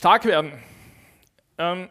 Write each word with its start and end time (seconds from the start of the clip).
Stark 0.00 0.24
werden. 0.24 0.54
Ähm, 1.58 1.90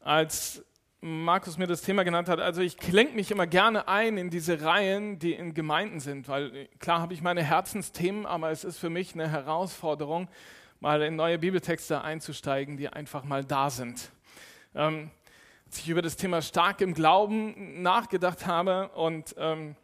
als 0.00 0.62
Markus 1.00 1.56
mir 1.56 1.66
das 1.66 1.80
Thema 1.80 2.02
genannt 2.02 2.28
hat, 2.28 2.38
also 2.38 2.60
ich 2.60 2.76
klinge 2.76 3.12
mich 3.12 3.30
immer 3.30 3.46
gerne 3.46 3.88
ein 3.88 4.18
in 4.18 4.28
diese 4.28 4.60
Reihen, 4.60 5.18
die 5.18 5.32
in 5.32 5.54
Gemeinden 5.54 6.00
sind, 6.00 6.28
weil 6.28 6.68
klar 6.78 7.00
habe 7.00 7.14
ich 7.14 7.22
meine 7.22 7.42
Herzensthemen, 7.42 8.26
aber 8.26 8.50
es 8.50 8.62
ist 8.62 8.76
für 8.76 8.90
mich 8.90 9.14
eine 9.14 9.30
Herausforderung, 9.30 10.28
mal 10.80 11.00
in 11.00 11.16
neue 11.16 11.38
Bibeltexte 11.38 12.02
einzusteigen, 12.02 12.76
die 12.76 12.90
einfach 12.90 13.24
mal 13.24 13.42
da 13.42 13.70
sind. 13.70 14.10
Ähm, 14.74 15.10
als 15.64 15.78
ich 15.78 15.88
über 15.88 16.02
das 16.02 16.16
Thema 16.16 16.42
stark 16.42 16.82
im 16.82 16.92
Glauben 16.92 17.80
nachgedacht 17.80 18.44
habe 18.44 18.90
und 18.90 19.34
ähm, 19.38 19.76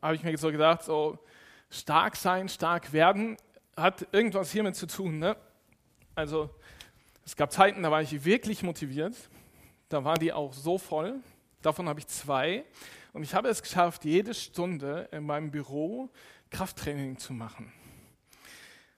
habe 0.00 0.14
ich 0.14 0.22
mir 0.22 0.38
so 0.38 0.50
gedacht, 0.50 0.82
so 0.82 1.18
stark 1.68 2.16
sein, 2.16 2.48
stark 2.48 2.94
werden, 2.94 3.36
hat 3.76 4.06
irgendwas 4.12 4.50
hiermit 4.50 4.74
zu 4.74 4.86
tun. 4.86 5.18
Ne? 5.18 5.36
Also 6.18 6.50
es 7.24 7.36
gab 7.36 7.52
Zeiten, 7.52 7.84
da 7.84 7.92
war 7.92 8.02
ich 8.02 8.24
wirklich 8.24 8.64
motiviert. 8.64 9.14
Da 9.88 10.02
war 10.02 10.16
die 10.16 10.32
auch 10.32 10.52
so 10.52 10.76
voll. 10.76 11.20
Davon 11.62 11.88
habe 11.88 12.00
ich 12.00 12.08
zwei. 12.08 12.64
Und 13.12 13.22
ich 13.22 13.36
habe 13.36 13.46
es 13.46 13.62
geschafft, 13.62 14.04
jede 14.04 14.34
Stunde 14.34 15.08
in 15.12 15.24
meinem 15.24 15.52
Büro 15.52 16.10
Krafttraining 16.50 17.18
zu 17.18 17.32
machen. 17.32 17.72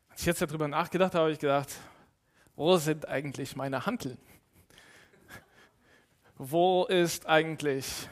Als 0.09 0.21
ich 0.21 0.27
jetzt 0.29 0.41
darüber 0.41 0.67
nachgedacht 0.67 1.13
habe, 1.13 1.25
habe 1.25 1.33
ich 1.33 1.39
gedacht, 1.39 1.69
wo 2.57 2.79
sind 2.79 3.07
eigentlich 3.07 3.55
meine 3.55 3.85
Hanteln? 3.85 4.17
Wo 6.39 6.87
ist 6.87 7.27
eigentlich 7.27 8.09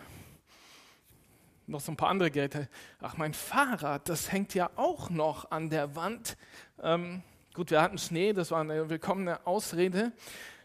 noch 1.66 1.80
so 1.80 1.92
ein 1.92 1.96
paar 1.96 2.10
andere 2.10 2.30
Geräte? 2.30 2.68
Ach, 3.00 3.16
mein 3.16 3.32
Fahrrad, 3.32 4.06
das 4.10 4.30
hängt 4.30 4.52
ja 4.52 4.68
auch 4.76 5.08
noch 5.08 5.50
an 5.50 5.70
der 5.70 5.96
Wand. 5.96 6.36
Ähm, 6.82 7.22
gut, 7.58 7.72
wir 7.72 7.82
hatten 7.82 7.98
Schnee, 7.98 8.32
das 8.32 8.52
war 8.52 8.60
eine 8.60 8.88
willkommene 8.88 9.44
Ausrede. 9.44 10.12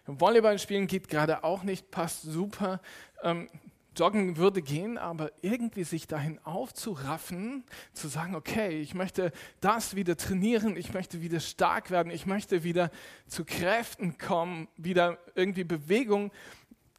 Volleyball 0.05 0.59
spielen 0.59 0.85
geht 0.85 1.07
gerade 1.07 1.43
auch 1.43 1.63
nicht, 1.63 1.89
passt 1.89 2.21
super. 2.21 2.81
Ähm, 3.23 3.49
Joggen 3.97 4.37
würde 4.37 4.61
gehen, 4.61 4.99
aber 4.99 5.31
irgendwie 5.41 5.85
sich 5.85 6.05
dahin 6.05 6.37
aufzuraffen, 6.43 7.63
zu 7.93 8.07
sagen, 8.09 8.35
okay, 8.35 8.79
ich 8.79 8.93
möchte 8.93 9.31
das 9.59 9.95
wieder 9.95 10.15
trainieren, 10.17 10.77
ich 10.77 10.93
möchte 10.93 11.23
wieder 11.23 11.39
stark 11.39 11.89
werden, 11.89 12.11
ich 12.11 12.27
möchte 12.27 12.63
wieder 12.63 12.91
zu 13.25 13.43
Kräften 13.43 14.19
kommen, 14.19 14.67
wieder 14.77 15.17
irgendwie 15.33 15.63
Bewegung 15.63 16.31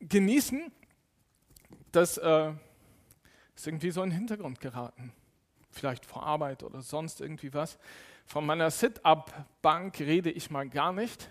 genießen, 0.00 0.72
das 1.92 2.18
äh, 2.18 2.52
ist 3.55 3.64
irgendwie 3.64 3.92
so 3.92 4.02
in 4.02 4.11
den 4.11 4.18
Hintergrund 4.18 4.58
geraten. 4.58 5.12
Vielleicht 5.70 6.05
vor 6.05 6.24
Arbeit 6.24 6.64
oder 6.64 6.83
sonst 6.83 7.20
irgendwie 7.20 7.55
was. 7.55 7.78
Von 8.27 8.47
meiner 8.47 8.70
Sit-up-Bank 8.70 10.00
rede 10.00 10.30
ich 10.30 10.50
mal 10.50 10.69
gar 10.69 10.92
nicht. 10.92 11.30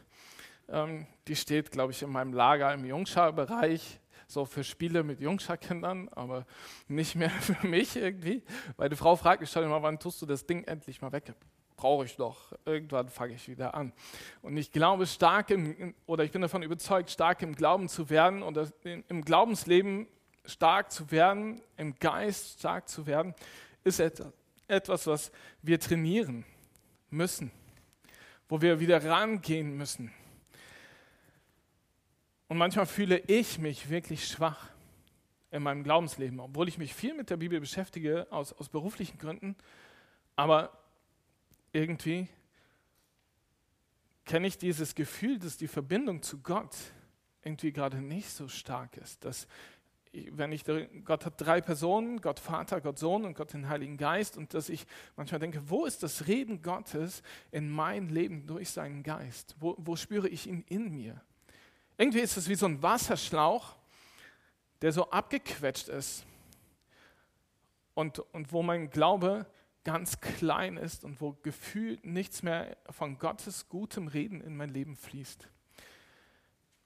Ähm, 0.69 1.05
die 1.27 1.35
steht, 1.35 1.71
glaube 1.71 1.91
ich, 1.91 2.01
in 2.01 2.09
meinem 2.09 2.33
Lager 2.33 2.73
im 2.73 2.85
Jungschar-Bereich, 2.85 3.99
so 4.27 4.45
für 4.45 4.63
Spiele 4.63 5.03
mit 5.03 5.19
Jungschar-Kindern, 5.19 6.09
aber 6.09 6.45
nicht 6.87 7.15
mehr 7.15 7.29
für 7.41 7.67
mich 7.67 7.95
irgendwie. 7.95 8.43
Meine 8.77 8.95
Frau 8.95 9.15
fragt 9.15 9.41
mich 9.41 9.49
schon 9.49 9.63
immer, 9.63 9.81
wann 9.81 9.99
tust 9.99 10.21
du 10.21 10.25
das 10.25 10.45
Ding 10.45 10.63
endlich 10.63 11.01
mal 11.01 11.11
weg? 11.11 11.33
Brauche 11.75 12.05
ich 12.05 12.15
doch. 12.15 12.53
Irgendwann 12.63 13.09
fange 13.09 13.33
ich 13.33 13.49
wieder 13.49 13.73
an. 13.73 13.91
Und 14.41 14.55
ich 14.55 14.71
glaube 14.71 15.05
stark 15.05 15.49
im, 15.49 15.95
oder 16.05 16.23
ich 16.23 16.31
bin 16.31 16.41
davon 16.41 16.63
überzeugt, 16.63 17.09
stark 17.09 17.41
im 17.41 17.55
Glauben 17.55 17.89
zu 17.89 18.09
werden 18.09 18.43
oder 18.43 18.71
im 18.83 19.25
Glaubensleben 19.25 20.07
stark 20.45 20.91
zu 20.91 21.09
werden, 21.11 21.61
im 21.75 21.95
Geist 21.95 22.59
stark 22.59 22.87
zu 22.87 23.07
werden, 23.07 23.33
ist 23.83 24.01
etwas, 24.67 25.07
was 25.07 25.31
wir 25.61 25.79
trainieren 25.79 26.45
müssen, 27.13 27.51
wo 28.49 28.61
wir 28.61 28.79
wieder 28.79 29.03
rangehen 29.03 29.77
müssen. 29.77 30.11
Und 32.47 32.57
manchmal 32.57 32.85
fühle 32.85 33.19
ich 33.19 33.57
mich 33.57 33.89
wirklich 33.89 34.27
schwach 34.27 34.69
in 35.51 35.63
meinem 35.63 35.83
Glaubensleben, 35.83 36.39
obwohl 36.39 36.67
ich 36.67 36.77
mich 36.77 36.93
viel 36.93 37.13
mit 37.13 37.29
der 37.29 37.37
Bibel 37.37 37.59
beschäftige, 37.59 38.27
aus, 38.31 38.53
aus 38.53 38.69
beruflichen 38.69 39.17
Gründen. 39.17 39.55
Aber 40.35 40.77
irgendwie 41.71 42.27
kenne 44.25 44.47
ich 44.47 44.57
dieses 44.57 44.95
Gefühl, 44.95 45.39
dass 45.39 45.57
die 45.57 45.67
Verbindung 45.67 46.21
zu 46.21 46.39
Gott 46.39 46.75
irgendwie 47.43 47.71
gerade 47.71 48.01
nicht 48.01 48.29
so 48.29 48.47
stark 48.47 48.97
ist. 48.97 49.23
Dass 49.25 49.47
wenn 50.31 50.51
ich, 50.51 50.63
Gott 51.05 51.25
hat 51.25 51.41
drei 51.41 51.59
Personen, 51.59 52.21
Gott 52.21 52.39
Vater, 52.39 52.81
Gott 52.81 52.99
Sohn 52.99 53.25
und 53.25 53.33
Gott 53.33 53.53
den 53.53 53.67
Heiligen 53.67 53.97
Geist, 53.97 54.37
und 54.37 54.53
dass 54.53 54.69
ich 54.69 54.85
manchmal 55.15 55.39
denke, 55.39 55.69
wo 55.69 55.85
ist 55.85 56.03
das 56.03 56.27
Reden 56.27 56.61
Gottes 56.61 57.23
in 57.51 57.69
mein 57.69 58.09
Leben 58.09 58.45
durch 58.45 58.69
seinen 58.69 59.01
Geist? 59.01 59.55
Wo, 59.59 59.75
wo 59.79 59.95
spüre 59.95 60.29
ich 60.29 60.47
ihn 60.47 60.63
in 60.69 60.91
mir? 60.91 61.19
Irgendwie 61.97 62.19
ist 62.19 62.37
es 62.37 62.47
wie 62.47 62.55
so 62.55 62.67
ein 62.67 62.81
Wasserschlauch, 62.83 63.75
der 64.81 64.91
so 64.91 65.09
abgequetscht 65.09 65.89
ist 65.89 66.25
und, 67.95 68.19
und 68.19 68.51
wo 68.51 68.61
mein 68.61 68.89
Glaube 68.89 69.47
ganz 69.83 70.21
klein 70.21 70.77
ist 70.77 71.03
und 71.03 71.21
wo 71.21 71.33
gefühlt 71.41 72.05
nichts 72.05 72.43
mehr 72.43 72.77
von 72.89 73.17
Gottes 73.17 73.67
gutem 73.67 74.07
Reden 74.07 74.41
in 74.41 74.55
mein 74.55 74.69
Leben 74.69 74.95
fließt. 74.95 75.49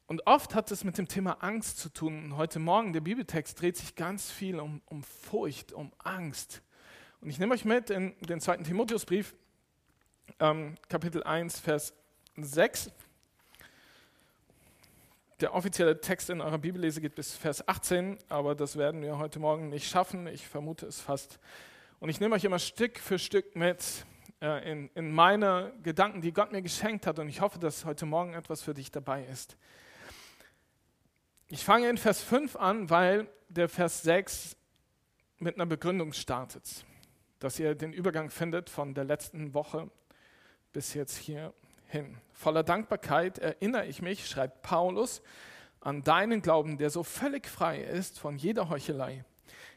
Und 0.08 0.26
oft 0.26 0.56
hat 0.56 0.72
es 0.72 0.86
mit 0.86 0.98
dem 0.98 1.10
Thema 1.10 1.44
Angst 1.44 1.80
zu 1.80 1.90
tun. 1.90 2.24
Und 2.24 2.38
heute 2.38 2.60
Morgen, 2.60 2.94
der 2.94 3.02
Bibeltext 3.02 3.60
dreht 3.60 3.76
sich 3.76 3.94
ganz 3.96 4.32
viel 4.32 4.58
um, 4.58 4.82
um 4.86 5.04
Furcht, 5.04 5.74
um 5.74 5.92
Angst. 5.98 6.62
Und 7.20 7.30
ich 7.30 7.40
nehme 7.40 7.54
euch 7.54 7.66
mit 7.66 7.90
in 7.90 8.16
den 8.22 8.40
zweiten 8.40 8.64
Timotheusbrief, 8.64 9.36
ähm, 10.40 10.76
Kapitel 10.88 11.24
1, 11.24 11.60
Vers 11.60 11.94
6. 12.38 12.90
Der 15.42 15.54
offizielle 15.54 16.00
Text 16.00 16.30
in 16.30 16.40
eurer 16.40 16.58
Bibellese 16.58 17.02
geht 17.02 17.16
bis 17.16 17.36
Vers 17.36 17.68
18, 17.68 18.18
aber 18.30 18.56
das 18.56 18.78
werden 18.78 19.02
wir 19.02 19.18
heute 19.18 19.40
Morgen 19.40 19.68
nicht 19.68 19.90
schaffen. 19.90 20.28
Ich 20.28 20.48
vermute 20.48 20.86
es 20.86 21.02
fast. 21.02 21.38
Und 22.00 22.08
ich 22.08 22.22
nehme 22.22 22.36
euch 22.36 22.46
immer 22.46 22.60
Stück 22.60 22.98
für 22.98 23.20
Stück 23.20 23.58
mit 23.58 24.06
äh, 24.42 24.72
in, 24.72 24.90
in 24.96 25.12
meine 25.12 25.74
Gedanken, 25.84 26.22
die 26.22 26.32
Gott 26.32 26.54
mir 26.54 26.62
geschenkt 26.62 27.06
hat. 27.08 27.20
Und 27.20 27.28
ich 27.28 27.42
hoffe, 27.42 27.60
dass 27.60 27.84
heute 27.84 28.06
Morgen 28.06 28.36
etwas 28.36 28.62
für 28.62 28.74
dich 28.74 28.90
dabei 28.90 29.26
ist. 29.26 29.58
Ich 31.50 31.64
fange 31.64 31.90
in 31.90 31.98
Vers 31.98 32.22
5 32.22 32.58
an, 32.58 32.90
weil 32.90 33.30
der 33.48 33.70
Vers 33.70 34.02
6 34.02 34.58
mit 35.38 35.56
einer 35.56 35.66
Begründung 35.66 36.12
startet, 36.12 36.86
dass 37.40 37.58
ihr 37.58 37.74
den 37.74 37.94
Übergang 37.94 38.30
findet 38.30 38.70
von 38.70 38.94
der 38.94 39.06
letzten 39.06 39.54
Woche 39.54 39.90
bis 40.74 40.94
jetzt 40.94 41.16
hier 41.16 41.54
hin. 41.86 42.18
Voller 42.34 42.64
Dankbarkeit 42.64 43.38
erinnere 43.38 43.86
ich 43.86 44.02
mich, 44.02 44.28
schreibt 44.28 44.62
Paulus, 44.62 45.22
an 45.80 46.04
deinen 46.04 46.42
Glauben, 46.42 46.78
der 46.78 46.90
so 46.90 47.04
völlig 47.04 47.48
frei 47.48 47.82
ist 47.82 48.20
von 48.20 48.36
jeder 48.36 48.68
Heuchelei. 48.68 49.24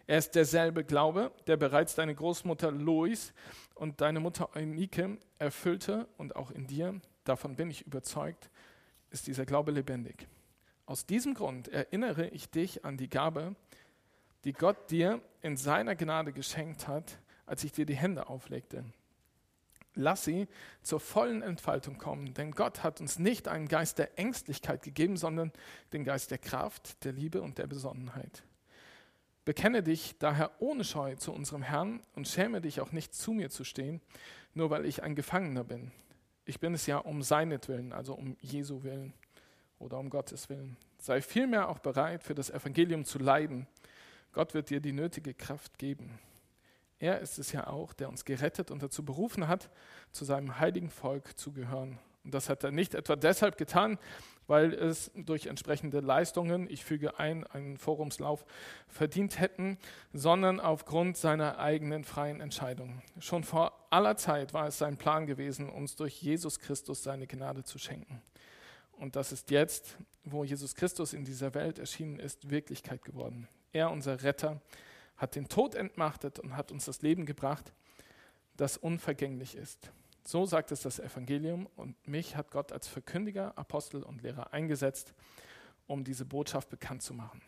Er 0.08 0.18
ist 0.18 0.34
derselbe 0.34 0.82
Glaube, 0.82 1.30
der 1.46 1.56
bereits 1.56 1.94
deine 1.94 2.16
Großmutter 2.16 2.72
Lois 2.72 3.32
und 3.76 4.00
deine 4.00 4.18
Mutter 4.18 4.56
Eunike 4.56 5.18
erfüllte 5.38 6.08
und 6.16 6.34
auch 6.34 6.50
in 6.50 6.66
dir, 6.66 7.00
davon 7.22 7.54
bin 7.54 7.70
ich 7.70 7.86
überzeugt, 7.86 8.50
ist 9.10 9.28
dieser 9.28 9.46
Glaube 9.46 9.70
lebendig. 9.70 10.26
Aus 10.90 11.06
diesem 11.06 11.34
Grund 11.34 11.68
erinnere 11.68 12.26
ich 12.30 12.50
dich 12.50 12.84
an 12.84 12.96
die 12.96 13.08
Gabe, 13.08 13.54
die 14.42 14.52
Gott 14.52 14.90
dir 14.90 15.22
in 15.40 15.56
seiner 15.56 15.94
Gnade 15.94 16.32
geschenkt 16.32 16.88
hat, 16.88 17.20
als 17.46 17.62
ich 17.62 17.70
dir 17.70 17.86
die 17.86 17.94
Hände 17.94 18.28
auflegte. 18.28 18.84
Lass 19.94 20.24
sie 20.24 20.48
zur 20.82 20.98
vollen 20.98 21.42
Entfaltung 21.42 21.96
kommen, 21.96 22.34
denn 22.34 22.50
Gott 22.50 22.82
hat 22.82 23.00
uns 23.00 23.20
nicht 23.20 23.46
einen 23.46 23.68
Geist 23.68 24.00
der 24.00 24.18
Ängstlichkeit 24.18 24.82
gegeben, 24.82 25.16
sondern 25.16 25.52
den 25.92 26.02
Geist 26.02 26.32
der 26.32 26.38
Kraft, 26.38 27.04
der 27.04 27.12
Liebe 27.12 27.40
und 27.40 27.58
der 27.58 27.68
Besonnenheit. 27.68 28.42
Bekenne 29.44 29.84
dich 29.84 30.18
daher 30.18 30.50
ohne 30.58 30.82
Scheu 30.82 31.14
zu 31.14 31.32
unserem 31.32 31.62
Herrn 31.62 32.02
und 32.16 32.26
schäme 32.26 32.60
dich 32.60 32.80
auch 32.80 32.90
nicht 32.90 33.14
zu 33.14 33.30
mir 33.30 33.50
zu 33.50 33.62
stehen, 33.62 34.00
nur 34.54 34.70
weil 34.70 34.84
ich 34.86 35.04
ein 35.04 35.14
Gefangener 35.14 35.62
bin. 35.62 35.92
Ich 36.46 36.58
bin 36.58 36.74
es 36.74 36.86
ja 36.86 36.98
um 36.98 37.22
seinetwillen, 37.22 37.92
also 37.92 38.14
um 38.14 38.36
Jesu 38.40 38.82
willen 38.82 39.14
oder 39.80 39.98
um 39.98 40.10
Gottes 40.10 40.48
willen. 40.48 40.76
Sei 40.98 41.20
vielmehr 41.20 41.68
auch 41.68 41.80
bereit, 41.80 42.22
für 42.22 42.34
das 42.34 42.50
Evangelium 42.50 43.04
zu 43.04 43.18
leiden. 43.18 43.66
Gott 44.32 44.54
wird 44.54 44.70
dir 44.70 44.80
die 44.80 44.92
nötige 44.92 45.34
Kraft 45.34 45.78
geben. 45.78 46.20
Er 47.00 47.20
ist 47.20 47.38
es 47.38 47.50
ja 47.52 47.66
auch, 47.66 47.94
der 47.94 48.08
uns 48.10 48.24
gerettet 48.24 48.70
und 48.70 48.82
dazu 48.82 49.04
berufen 49.04 49.48
hat, 49.48 49.70
zu 50.12 50.24
seinem 50.24 50.60
heiligen 50.60 50.90
Volk 50.90 51.38
zu 51.38 51.50
gehören. 51.52 51.98
Und 52.24 52.34
das 52.34 52.50
hat 52.50 52.62
er 52.62 52.70
nicht 52.70 52.94
etwa 52.94 53.16
deshalb 53.16 53.56
getan, 53.56 53.98
weil 54.46 54.74
es 54.74 55.10
durch 55.14 55.46
entsprechende 55.46 56.00
Leistungen, 56.00 56.68
ich 56.68 56.84
füge 56.84 57.18
ein, 57.18 57.46
einen 57.46 57.78
Forumslauf, 57.78 58.44
verdient 58.88 59.40
hätten, 59.40 59.78
sondern 60.12 60.60
aufgrund 60.60 61.16
seiner 61.16 61.58
eigenen 61.58 62.04
freien 62.04 62.42
Entscheidung. 62.42 63.00
Schon 63.18 63.44
vor 63.44 63.86
aller 63.88 64.16
Zeit 64.16 64.52
war 64.52 64.66
es 64.66 64.76
sein 64.76 64.98
Plan 64.98 65.26
gewesen, 65.26 65.70
uns 65.70 65.96
durch 65.96 66.20
Jesus 66.20 66.58
Christus 66.58 67.02
seine 67.02 67.26
Gnade 67.26 67.64
zu 67.64 67.78
schenken. 67.78 68.20
Und 69.00 69.16
das 69.16 69.32
ist 69.32 69.50
jetzt, 69.50 69.96
wo 70.24 70.44
Jesus 70.44 70.74
Christus 70.74 71.14
in 71.14 71.24
dieser 71.24 71.54
Welt 71.54 71.78
erschienen 71.78 72.18
ist, 72.20 72.50
Wirklichkeit 72.50 73.02
geworden. 73.02 73.48
Er, 73.72 73.90
unser 73.90 74.22
Retter, 74.22 74.60
hat 75.16 75.36
den 75.36 75.48
Tod 75.48 75.74
entmachtet 75.74 76.38
und 76.38 76.54
hat 76.54 76.70
uns 76.70 76.84
das 76.84 77.00
Leben 77.00 77.24
gebracht, 77.24 77.72
das 78.58 78.76
unvergänglich 78.76 79.56
ist. 79.56 79.90
So 80.22 80.44
sagt 80.44 80.70
es 80.70 80.82
das 80.82 80.98
Evangelium 80.98 81.66
und 81.76 81.96
mich 82.06 82.36
hat 82.36 82.50
Gott 82.50 82.72
als 82.72 82.88
Verkündiger, 82.88 83.56
Apostel 83.56 84.02
und 84.02 84.20
Lehrer 84.20 84.52
eingesetzt, 84.52 85.14
um 85.86 86.04
diese 86.04 86.26
Botschaft 86.26 86.68
bekannt 86.68 87.02
zu 87.02 87.14
machen. 87.14 87.40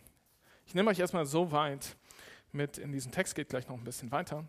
Ich 0.67 0.75
nehme 0.75 0.91
euch 0.91 1.01
erstmal 1.01 1.27
so 1.27 1.53
weit 1.53 1.97
mit 2.51 2.79
in 2.79 2.93
diesen 2.93 3.13
Text, 3.13 3.35
geht 3.35 3.51
gleich 3.51 3.69
noch 3.69 3.77
ein 3.77 3.85
bisschen 3.85 4.11
weiter. 4.11 4.47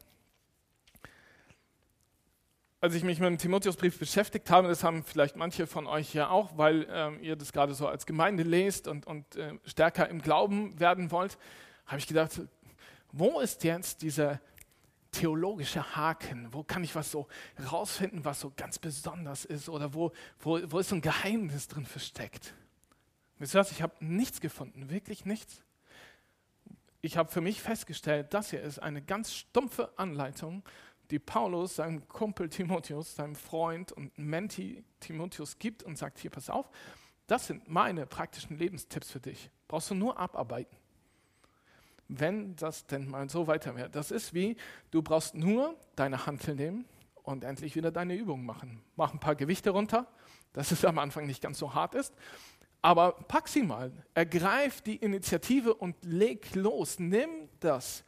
Als 2.84 2.96
ich 2.96 3.06
mich 3.06 3.22
mit 3.22 3.30
dem 3.30 3.38
Timotheusbrief 3.38 3.98
beschäftigt 3.98 4.50
habe, 4.50 4.68
das 4.68 4.84
haben 4.84 5.06
vielleicht 5.06 5.38
manche 5.38 5.68
von 5.68 5.88
euch 5.88 6.14
ja 6.14 6.28
auch, 6.28 6.58
weil 6.58 6.86
ähm, 6.92 7.24
ihr 7.24 7.38
das 7.38 7.54
gerade 7.54 7.74
so 7.74 7.88
als 7.88 8.06
Gemeinde 8.06 8.44
lest 8.44 8.90
und, 8.90 9.08
und 9.08 9.38
äh, 9.38 9.54
stärker 9.64 10.10
im 10.10 10.22
Glauben 10.22 10.78
werden 10.82 11.10
wollt, 11.10 11.38
habe 11.86 12.00
ich 12.00 12.08
gedacht, 12.08 12.42
wo 13.14 13.40
ist 13.40 13.64
jetzt 13.64 14.02
dieser 14.02 14.42
theologische 15.12 15.96
Haken? 15.96 16.50
Wo 16.52 16.64
kann 16.64 16.84
ich 16.84 16.94
was 16.94 17.10
so 17.10 17.30
rausfinden, 17.72 18.26
was 18.26 18.42
so 18.42 18.52
ganz 18.54 18.80
besonders 18.80 19.46
ist? 19.46 19.70
Oder 19.70 19.94
wo, 19.94 20.12
wo, 20.42 20.60
wo 20.70 20.80
ist 20.80 20.90
so 20.90 20.96
ein 20.96 21.02
Geheimnis 21.02 21.70
drin 21.70 21.86
versteckt? 21.86 22.54
Wisst 23.40 23.56
ihr 23.56 23.62
was? 23.62 23.72
Ich 23.72 23.82
habe 23.82 23.94
nichts 24.02 24.42
gefunden, 24.42 24.90
wirklich 24.90 25.24
nichts. 25.24 25.64
Ich 27.00 27.16
habe 27.16 27.32
für 27.32 27.40
mich 27.40 27.62
festgestellt, 27.62 28.34
das 28.34 28.50
hier 28.50 28.62
ist 28.62 28.80
eine 28.80 29.02
ganz 29.02 29.34
stumpfe 29.34 29.98
Anleitung, 29.98 30.64
die 31.14 31.20
Paulus 31.20 31.76
seinem 31.76 32.08
Kumpel 32.08 32.50
Timotheus, 32.50 33.16
seinem 33.16 33.36
Freund 33.36 33.92
und 33.92 34.18
Menti 34.18 34.84
Timotheus 35.00 35.60
gibt 35.60 35.84
und 35.84 35.96
sagt, 35.96 36.18
hier, 36.18 36.32
pass 36.32 36.50
auf, 36.50 36.68
das 37.28 37.46
sind 37.46 37.70
meine 37.70 38.08
praktischen 38.08 38.58
Lebenstipps 38.58 39.12
für 39.12 39.20
dich. 39.20 39.52
Brauchst 39.68 39.92
du 39.92 39.96
nur 39.96 40.18
abarbeiten 40.20 40.76
wenn 42.10 42.56
das 42.58 42.86
denn 42.86 43.10
mal 43.10 43.30
so 43.30 43.48
weiter 43.48 43.76
wäre. 43.76 43.90
Das 43.90 44.12
ist 44.12 44.34
wie, 44.34 44.58
du 44.92 45.02
brauchst 45.02 45.36
nur 45.36 45.76
deine 45.96 46.26
Hantel 46.26 46.54
nehmen 46.54 46.86
und 47.24 47.44
endlich 47.44 47.76
wieder 47.76 47.92
deine 47.92 48.16
Übungen 48.16 48.46
machen. 48.46 48.84
Mach 48.96 49.14
ein 49.14 49.20
paar 49.20 49.36
Gewichte 49.36 49.72
runter, 49.72 50.06
dass 50.52 50.72
es 50.72 50.86
am 50.86 51.00
Anfang 51.00 51.26
nicht 51.26 51.42
ganz 51.42 51.58
so 51.58 51.74
hart 51.74 51.96
ist. 51.96 52.14
Aber 52.82 53.14
pack 53.14 53.48
sie 53.48 53.64
mal, 53.64 53.92
ergreif 54.14 54.82
die 54.82 54.98
Initiative 54.98 55.74
und 55.74 55.96
leg 56.04 56.54
los. 56.54 57.00
Nimm 57.00 57.30
das, 57.62 58.04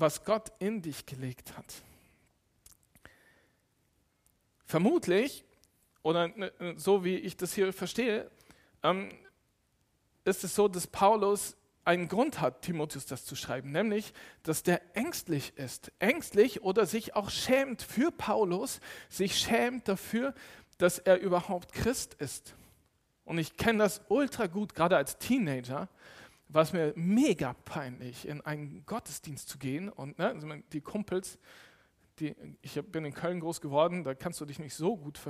was 0.00 0.24
Gott 0.24 0.52
in 0.58 0.82
dich 0.82 1.06
gelegt 1.06 1.56
hat. 1.56 1.74
Vermutlich, 4.64 5.44
oder 6.02 6.32
so 6.76 7.04
wie 7.04 7.16
ich 7.16 7.36
das 7.36 7.54
hier 7.54 7.72
verstehe, 7.72 8.30
ähm, 8.82 9.10
ist 10.24 10.44
es 10.44 10.54
so, 10.54 10.68
dass 10.68 10.86
Paulus 10.86 11.56
einen 11.84 12.08
Grund 12.08 12.40
hat, 12.40 12.62
Timotheus 12.62 13.06
das 13.06 13.24
zu 13.24 13.36
schreiben, 13.36 13.70
nämlich, 13.70 14.12
dass 14.42 14.64
der 14.64 14.82
ängstlich 14.96 15.56
ist. 15.56 15.92
Ängstlich 16.00 16.62
oder 16.62 16.84
sich 16.84 17.14
auch 17.14 17.30
schämt 17.30 17.80
für 17.80 18.10
Paulus, 18.10 18.80
sich 19.08 19.38
schämt 19.38 19.86
dafür, 19.86 20.34
dass 20.78 20.98
er 20.98 21.20
überhaupt 21.20 21.72
Christ 21.72 22.14
ist. 22.14 22.54
Und 23.24 23.38
ich 23.38 23.56
kenne 23.56 23.78
das 23.78 24.02
ultra 24.08 24.46
gut, 24.46 24.74
gerade 24.74 24.96
als 24.96 25.18
Teenager, 25.18 25.88
war 26.48 26.62
es 26.62 26.72
mir 26.72 26.92
mega 26.96 27.54
peinlich, 27.64 28.26
in 28.26 28.40
einen 28.40 28.84
Gottesdienst 28.86 29.48
zu 29.48 29.58
gehen. 29.58 29.88
Und 29.88 30.18
ne, 30.18 30.28
also 30.28 30.48
die 30.72 30.80
Kumpels, 30.80 31.38
die, 32.18 32.34
ich 32.62 32.80
bin 32.90 33.04
in 33.04 33.12
Köln 33.12 33.40
groß 33.40 33.60
geworden, 33.60 34.04
da 34.04 34.14
kannst 34.14 34.40
du 34.40 34.44
dich 34.44 34.58
nicht 34.58 34.74
so 34.74 34.96
gut, 34.96 35.20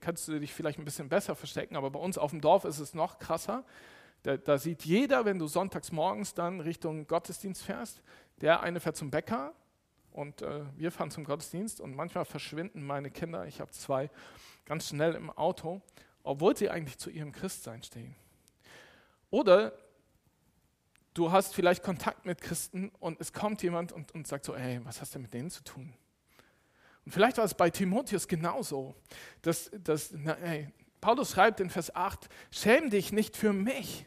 kannst 0.00 0.28
du 0.28 0.38
dich 0.38 0.52
vielleicht 0.52 0.78
ein 0.78 0.84
bisschen 0.84 1.08
besser 1.08 1.34
verstecken, 1.34 1.76
aber 1.76 1.90
bei 1.90 2.00
uns 2.00 2.18
auf 2.18 2.30
dem 2.30 2.40
Dorf 2.40 2.64
ist 2.64 2.78
es 2.78 2.94
noch 2.94 3.18
krasser. 3.18 3.64
Da, 4.24 4.36
da, 4.36 4.58
sieht 4.58 4.84
jeder, 4.84 5.24
wenn 5.24 5.38
du 5.38 5.46
sonntags 5.46 5.92
morgens 5.92 6.34
dann 6.34 6.60
Richtung 6.60 7.06
Gottesdienst 7.06 7.62
fährst, 7.62 8.02
der 8.40 8.62
eine 8.62 8.80
fährt 8.80 8.96
zum 8.96 9.10
Bäcker 9.10 9.54
und 10.12 10.42
äh, 10.42 10.62
wir 10.76 10.90
fahren 10.90 11.10
zum 11.10 11.24
Gottesdienst 11.24 11.80
und 11.80 11.94
manchmal 11.94 12.24
verschwinden 12.24 12.86
meine 12.86 13.10
Kinder, 13.10 13.46
ich 13.46 13.60
habe 13.60 13.70
zwei, 13.72 14.10
ganz 14.64 14.88
schnell 14.88 15.14
im 15.14 15.30
Auto, 15.30 15.82
obwohl 16.22 16.56
sie 16.56 16.70
eigentlich 16.70 16.98
zu 16.98 17.10
ihrem 17.10 17.32
Christsein 17.32 17.82
stehen. 17.82 18.16
Oder 19.30 19.72
du 21.14 21.32
hast 21.32 21.54
vielleicht 21.54 21.82
Kontakt 21.82 22.26
mit 22.26 22.40
Christen 22.40 22.90
und 23.00 23.20
es 23.20 23.32
kommt 23.32 23.62
jemand 23.62 23.92
und, 23.92 24.12
und 24.12 24.26
sagt 24.26 24.44
so, 24.44 24.56
hey, 24.56 24.80
was 24.84 25.00
hast 25.00 25.14
du 25.14 25.18
mit 25.18 25.32
denen 25.32 25.50
zu 25.50 25.64
tun? 25.64 25.92
Und 27.04 27.12
vielleicht 27.12 27.38
war 27.38 27.44
es 27.44 27.54
bei 27.54 27.70
Timotheus 27.70 28.28
genauso, 28.28 28.94
dass, 29.42 29.70
dass 29.82 30.10
na, 30.12 30.36
hey, 30.40 30.70
Paulus 31.00 31.32
schreibt 31.32 31.60
in 31.60 31.70
Vers 31.70 31.94
8, 31.94 32.28
schäm 32.50 32.90
dich 32.90 33.12
nicht 33.12 33.36
für 33.36 33.52
mich, 33.52 34.06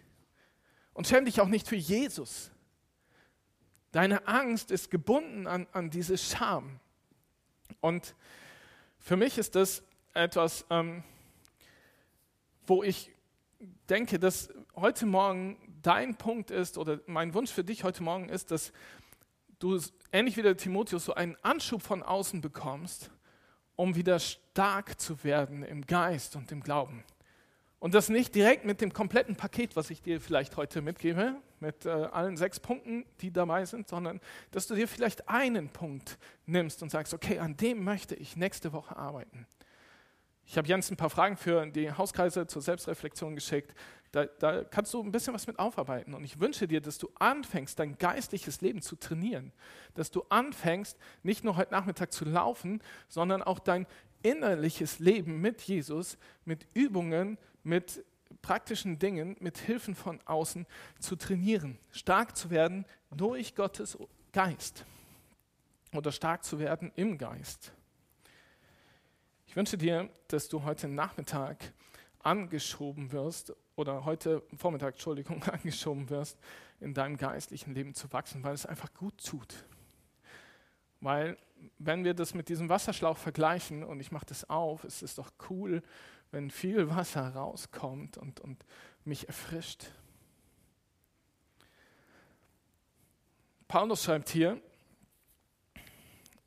und 0.98 1.06
schäm 1.06 1.26
dich 1.26 1.40
auch 1.42 1.48
nicht 1.48 1.68
für 1.68 1.76
Jesus. 1.76 2.50
Deine 3.92 4.28
Angst 4.28 4.72
ist 4.72 4.90
gebunden 4.90 5.46
an, 5.46 5.68
an 5.72 5.92
diese 5.92 6.18
Scham. 6.18 6.80
Und 7.82 8.16
für 8.98 9.16
mich 9.16 9.38
ist 9.38 9.54
das 9.54 9.84
etwas, 10.16 10.66
ähm, 10.72 11.04
wo 12.66 12.82
ich 12.82 13.12
denke, 13.90 14.18
dass 14.18 14.50
heute 14.76 15.06
Morgen 15.06 15.67
dein 15.88 16.16
Punkt 16.16 16.52
ist 16.52 16.78
oder 16.78 17.00
mein 17.06 17.34
Wunsch 17.34 17.50
für 17.50 17.64
dich 17.64 17.86
heute 17.86 18.04
Morgen 18.04 18.28
ist, 18.28 18.52
dass 18.52 18.74
du 19.60 19.80
ähnlich 20.12 20.36
wie 20.36 20.42
der 20.42 20.58
Timotheus 20.58 21.06
so 21.06 21.14
einen 21.14 21.38
Anschub 21.44 21.82
von 21.82 22.04
außen 22.04 22.42
bekommst, 22.42 23.10
um 23.78 23.96
wieder 23.96 24.20
stark 24.20 25.00
zu 25.00 25.24
werden 25.24 25.64
im 25.64 25.86
Geist 25.86 26.36
und 26.36 26.52
im 26.52 26.62
Glauben. 26.62 27.06
Und 27.80 27.94
das 27.94 28.10
nicht 28.10 28.36
direkt 28.36 28.66
mit 28.66 28.82
dem 28.82 28.92
kompletten 28.92 29.38
Paket, 29.38 29.78
was 29.78 29.90
ich 29.90 30.02
dir 30.02 30.20
vielleicht 30.20 30.58
heute 30.58 30.82
mitgebe, 30.82 31.36
mit 31.62 31.86
äh, 31.86 31.90
allen 31.90 32.36
sechs 32.36 32.60
Punkten, 32.60 33.06
die 33.22 33.32
dabei 33.32 33.64
sind, 33.64 33.88
sondern 33.88 34.20
dass 34.52 34.68
du 34.68 34.76
dir 34.76 34.90
vielleicht 34.90 35.30
einen 35.30 35.70
Punkt 35.70 36.18
nimmst 36.46 36.84
und 36.84 36.90
sagst, 36.90 37.14
okay, 37.14 37.40
an 37.40 37.56
dem 37.56 37.84
möchte 37.86 38.16
ich 38.16 38.36
nächste 38.36 38.74
Woche 38.74 38.98
arbeiten. 38.98 39.48
Ich 40.50 40.58
habe 40.58 40.66
Jens 40.66 40.90
ein 40.90 40.96
paar 40.96 41.10
Fragen 41.10 41.36
für 41.36 41.66
die 41.66 41.92
Hauskreise 41.92 42.48
zur 42.48 42.62
Selbstreflexion 42.62 43.36
geschickt. 43.36 43.76
Da, 44.12 44.26
da, 44.26 44.64
kannst 44.64 44.94
du 44.94 45.04
ein 45.04 45.12
bisschen 45.12 45.34
was 45.34 45.48
mit 45.48 45.60
aufarbeiten. 45.60 46.14
Und 46.14 46.24
ich 46.24 46.40
wünsche 46.40 46.68
dir, 46.68 46.82
dass 46.82 46.98
du 46.98 47.10
anfängst, 47.20 47.78
dein 47.78 47.98
geistliches 47.98 48.62
Leben 48.62 48.82
zu 48.82 48.96
trainieren. 48.96 49.52
Dass 49.96 50.12
du 50.12 50.24
anfängst, 50.30 50.98
nicht 51.24 51.44
nur 51.44 51.58
heute 51.58 51.72
Nachmittag 51.74 52.14
zu 52.14 52.26
laufen, 52.26 52.82
sondern 53.10 53.44
auch 53.44 53.60
dein 53.60 53.86
innerliches 54.24 55.00
Leben 55.00 55.42
mit 55.42 55.62
Jesus, 55.62 56.18
mit 56.46 56.68
Übungen, 56.74 57.38
mit 57.64 58.04
praktischen 58.42 59.00
Dingen, 59.00 59.36
mit 59.40 59.58
Hilfen 59.58 59.96
von 59.96 60.20
außen 60.26 60.66
zu 61.00 61.16
trainieren, 61.16 61.78
stark 61.92 62.36
zu 62.36 62.50
werden 62.50 62.86
durch 63.12 63.56
Gottes 63.56 63.98
Geist 64.32 64.86
oder 65.94 66.12
stark 66.12 66.44
zu 66.44 66.60
werden 66.60 66.92
im 66.96 67.18
Geist. 67.18 67.72
Ich 69.48 69.56
wünsche 69.56 69.78
dir, 69.78 70.10
dass 70.28 70.50
du 70.50 70.64
heute 70.64 70.88
Nachmittag 70.88 71.74
angeschoben 72.20 73.12
wirst 73.12 73.54
oder 73.78 74.06
heute 74.06 74.44
Vormittag, 74.58 74.96
Entschuldigung, 74.96 75.42
angeschoben 75.52 76.10
wirst, 76.10 76.38
in 76.82 76.94
deinem 76.94 77.16
geistlichen 77.16 77.74
Leben 77.74 77.94
zu 77.94 78.12
wachsen, 78.12 78.44
weil 78.44 78.54
es 78.54 78.66
einfach 78.66 78.94
gut 78.94 79.24
tut. 79.24 79.64
Weil 81.00 81.38
wenn 81.78 82.04
wir 82.04 82.14
das 82.14 82.34
mit 82.34 82.50
diesem 82.50 82.70
Wasserschlauch 82.70 83.18
vergleichen 83.18 83.84
und 83.84 84.00
ich 84.00 84.12
mache 84.12 84.26
das 84.26 84.50
auf, 84.50 84.84
ist 84.84 85.04
es 85.04 85.16
doch 85.16 85.32
cool, 85.50 85.82
wenn 86.32 86.52
viel 86.52 86.90
Wasser 86.90 87.30
rauskommt 87.30 88.18
und, 88.18 88.40
und 88.40 88.66
mich 89.06 89.28
erfrischt. 89.28 89.86
Paulus 93.68 94.04
schreibt 94.04 94.30
hier, 94.30 94.60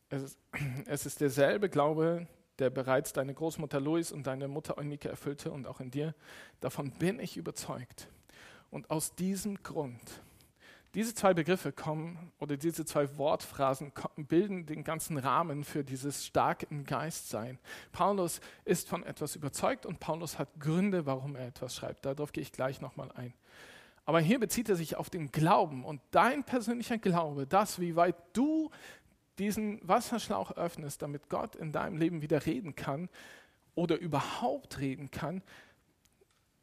es 0.09 0.23
ist, 0.23 0.39
es 0.87 1.07
ist 1.07 1.21
derselbe 1.21 1.69
Glaube, 1.69 2.27
der 2.61 2.71
bereits 2.71 3.13
deine 3.13 3.35
Großmutter 3.35 3.81
Louis 3.81 4.13
und 4.13 4.27
deine 4.27 4.49
Mutter 4.49 4.79
Eunike 4.79 5.09
erfüllte 5.09 5.51
und 5.51 5.67
auch 5.67 5.81
in 5.81 5.91
dir. 5.91 6.15
Davon 6.61 6.91
bin 6.93 7.19
ich 7.19 7.37
überzeugt. 7.37 8.09
Und 8.71 8.91
aus 8.91 9.15
diesem 9.17 9.63
Grund 9.63 10.01
diese 10.95 11.15
zwei 11.15 11.35
Begriffe 11.35 11.71
kommen 11.71 12.33
oder 12.41 12.57
diese 12.57 12.85
zwei 12.85 13.17
Wortphrasen 13.17 13.93
bilden 14.17 14.67
den 14.67 14.83
ganzen 14.83 15.19
Rahmen 15.19 15.63
für 15.63 15.85
dieses 15.85 16.27
stark 16.27 16.67
im 16.69 16.85
Geist 16.85 17.29
sein. 17.29 17.61
Paulus 17.93 18.41
ist 18.65 18.89
von 18.89 19.05
etwas 19.05 19.37
überzeugt 19.37 19.87
und 19.87 20.01
Paulus 20.01 20.41
hat 20.41 20.49
Gründe, 20.59 21.07
warum 21.07 21.37
er 21.37 21.47
etwas 21.47 21.77
schreibt. 21.77 22.07
Darauf 22.07 22.33
gehe 22.33 22.43
ich 22.43 22.51
gleich 22.51 22.81
nochmal 22.81 23.13
ein. 23.13 23.35
Aber 24.05 24.19
hier 24.19 24.41
bezieht 24.41 24.69
er 24.69 24.75
sich 24.75 24.97
auf 24.97 25.11
den 25.11 25.31
Glauben 25.31 25.85
und 25.85 26.01
dein 26.11 26.43
persönlicher 26.43 26.99
Glaube, 26.99 27.47
das, 27.47 27.79
wie 27.79 27.95
weit 27.95 28.17
du 28.33 28.71
diesen 29.41 29.81
Wasserschlauch 29.87 30.53
öffnest, 30.53 31.03
damit 31.03 31.29
Gott 31.29 31.57
in 31.57 31.73
deinem 31.73 31.97
Leben 31.97 32.23
wieder 32.23 32.47
reden 32.47 32.77
kann 32.77 33.09
oder 33.75 33.99
überhaupt 33.99 34.79
reden 34.79 35.11
kann, 35.11 35.43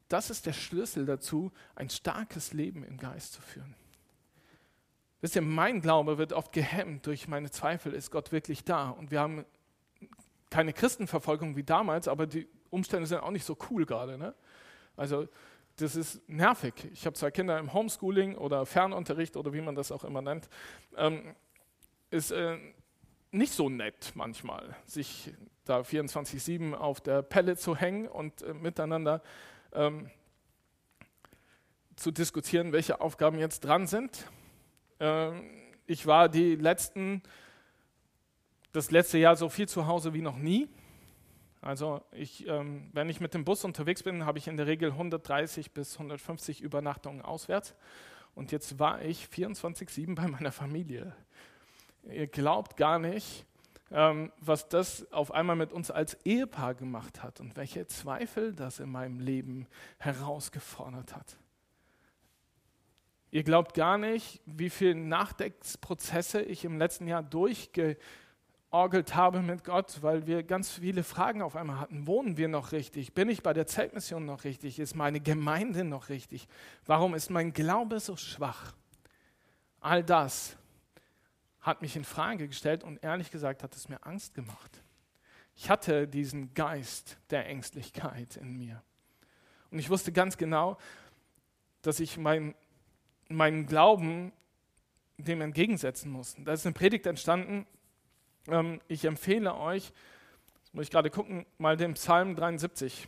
das 0.08 0.30
ist 0.30 0.46
der 0.46 0.54
Schlüssel 0.54 1.06
dazu, 1.06 1.52
ein 1.76 1.90
starkes 1.90 2.54
Leben 2.54 2.84
im 2.84 2.98
Geist 2.98 3.34
zu 3.34 3.42
führen. 3.42 3.76
Wisst 5.20 5.36
ihr, 5.36 5.42
mein 5.42 5.82
Glaube 5.82 6.18
wird 6.18 6.32
oft 6.32 6.54
gehemmt 6.54 7.08
durch 7.08 7.28
meine 7.28 7.50
Zweifel, 7.50 7.94
ist 7.94 8.12
Gott 8.12 8.32
wirklich 8.32 8.64
da? 8.64 8.92
Und 8.92 9.12
wir 9.12 9.20
haben 9.20 9.46
keine 10.50 10.72
Christenverfolgung 10.72 11.56
wie 11.56 11.64
damals, 11.64 12.08
aber 12.08 12.28
die 12.28 12.48
Umstände 12.70 13.08
sind 13.08 13.20
auch 13.20 13.32
nicht 13.32 13.44
so 13.44 13.58
cool 13.70 13.86
gerade. 13.86 14.18
Ne? 14.18 14.34
Also 14.96 15.28
das 15.78 15.96
ist 15.96 16.28
nervig. 16.30 16.74
Ich 16.94 17.06
habe 17.06 17.16
zwei 17.16 17.32
Kinder 17.32 17.60
im 17.60 17.74
Homeschooling 17.74 18.36
oder 18.36 18.66
Fernunterricht 18.66 19.36
oder 19.36 19.54
wie 19.54 19.62
man 19.62 19.76
das 19.76 19.92
auch 19.92 20.04
immer 20.04 20.22
nennt. 20.22 20.48
Ähm, 20.96 21.36
ist, 22.10 22.32
äh, 22.32 22.58
nicht 23.32 23.54
so 23.54 23.70
nett 23.70 24.12
manchmal, 24.16 24.76
sich 24.86 25.34
da 25.66 25.82
24-7 25.82 26.74
auf 26.74 27.02
der 27.02 27.22
Pelle 27.22 27.58
zu 27.58 27.76
hängen 27.76 28.08
und 28.08 28.42
äh, 28.42 28.54
miteinander 28.54 29.22
ähm, 29.74 30.10
zu 31.96 32.12
diskutieren, 32.12 32.72
welche 32.72 33.02
Aufgaben 33.02 33.40
jetzt 33.40 33.62
dran 33.62 33.88
sind. 33.88 34.28
Ähm, 35.00 35.50
ich 35.86 36.06
war 36.06 36.30
die 36.30 36.56
letzten, 36.56 37.22
das 38.72 38.92
letzte 38.92 39.18
Jahr 39.18 39.36
so 39.36 39.50
viel 39.50 39.68
zu 39.68 39.88
Hause 39.88 40.14
wie 40.14 40.22
noch 40.22 40.38
nie. 40.38 40.70
Also 41.62 42.02
ich, 42.12 42.48
ähm, 42.48 42.90
wenn 42.94 43.10
ich 43.10 43.20
mit 43.20 43.34
dem 43.34 43.44
Bus 43.44 43.66
unterwegs 43.66 44.04
bin, 44.04 44.26
habe 44.26 44.38
ich 44.38 44.48
in 44.48 44.58
der 44.58 44.68
Regel 44.68 44.92
130 44.92 45.72
bis 45.72 45.94
150 45.94 46.62
Übernachtungen 46.62 47.22
auswärts. 47.22 47.76
Und 48.36 48.52
jetzt 48.52 48.80
war 48.80 49.02
ich 49.02 49.26
24-7 49.26 50.16
bei 50.16 50.28
meiner 50.28 50.52
Familie. 50.52 51.16
Ihr 52.10 52.28
glaubt 52.28 52.78
gar 52.78 53.00
nicht, 53.00 53.46
ähm, 53.92 54.32
was 54.40 54.70
das 54.70 55.12
auf 55.12 55.32
einmal 55.34 55.56
mit 55.56 55.72
uns 55.72 55.92
als 55.92 56.18
Ehepaar 56.26 56.74
gemacht 56.76 57.24
hat 57.24 57.40
und 57.40 57.56
welche 57.56 57.88
Zweifel 57.88 58.54
das 58.54 58.80
in 58.80 58.90
meinem 58.90 59.20
Leben 59.20 59.68
herausgefordert 59.98 61.16
hat. 61.16 61.38
Ihr 63.30 63.44
glaubt 63.44 63.74
gar 63.74 63.98
nicht, 63.98 64.42
wie 64.46 64.70
viele 64.70 64.96
Nachdenkprozesse 64.96 66.42
ich 66.42 66.64
im 66.64 66.78
letzten 66.78 67.08
Jahr 67.08 67.24
durchgeorgelt 67.24 69.16
habe 69.16 69.42
mit 69.42 69.66
Gott, 69.66 70.00
weil 70.02 70.28
wir 70.28 70.44
ganz 70.44 70.72
viele 70.72 71.04
Fragen 71.04 71.42
auf 71.42 71.58
einmal 71.58 71.80
hatten. 71.80 72.08
Wohnen 72.08 72.38
wir 72.38 72.48
noch 72.48 72.72
richtig? 72.72 73.14
Bin 73.14 73.30
ich 73.30 73.44
bei 73.44 73.52
der 73.52 73.68
Zeltmission 73.68 74.26
noch 74.26 74.46
richtig? 74.46 74.80
Ist 74.80 74.96
meine 74.96 75.20
Gemeinde 75.20 75.84
noch 75.84 76.08
richtig? 76.08 76.48
Warum 76.86 77.16
ist 77.16 77.30
mein 77.30 77.52
Glaube 77.52 78.00
so 78.00 78.16
schwach? 78.16 78.74
All 79.82 80.04
das 80.04 80.58
hat 81.68 81.84
mich 81.84 81.96
in 81.96 82.04
Frage 82.04 82.48
gestellt 82.48 82.84
und 82.84 83.04
ehrlich 83.04 83.30
gesagt 83.30 83.62
hat 83.62 83.76
es 83.76 83.90
mir 83.90 84.04
Angst 84.06 84.34
gemacht. 84.34 84.84
Ich 85.56 85.70
hatte 85.70 86.08
diesen 86.08 86.54
Geist 86.54 87.18
der 87.30 87.46
Ängstlichkeit 87.48 88.38
in 88.38 88.58
mir. 88.58 88.82
Und 89.70 89.80
ich 89.80 89.90
wusste 89.90 90.12
ganz 90.12 90.38
genau, 90.38 90.78
dass 91.82 92.00
ich 92.00 92.18
mein 92.18 92.56
meinen 93.30 93.66
Glauben 93.66 94.32
dem 95.18 95.42
entgegensetzen 95.42 96.12
muss. 96.12 96.36
Da 96.40 96.54
ist 96.54 96.66
eine 96.66 96.74
Predigt 96.74 97.06
entstanden. 97.06 97.66
Ähm, 98.48 98.82
ich 98.88 99.06
empfehle 99.06 99.56
euch, 99.56 99.92
jetzt 100.60 100.74
muss 100.74 100.86
ich 100.86 100.92
gerade 100.92 101.10
gucken, 101.10 101.46
mal 101.58 101.76
den 101.76 101.96
Psalm 101.96 102.36
73 102.36 103.08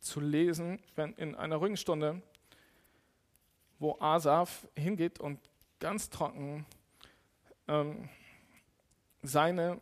zu 0.00 0.20
lesen, 0.20 0.80
wenn 0.94 1.12
in 1.14 1.34
einer 1.34 1.56
ruhigen 1.56 1.76
Stunde, 1.76 2.22
wo 3.78 3.98
Asaf 4.00 4.66
hingeht 4.76 5.18
und 5.18 5.38
ganz 5.80 6.10
trocken 6.10 6.66
ähm, 7.66 8.08
seine 9.22 9.80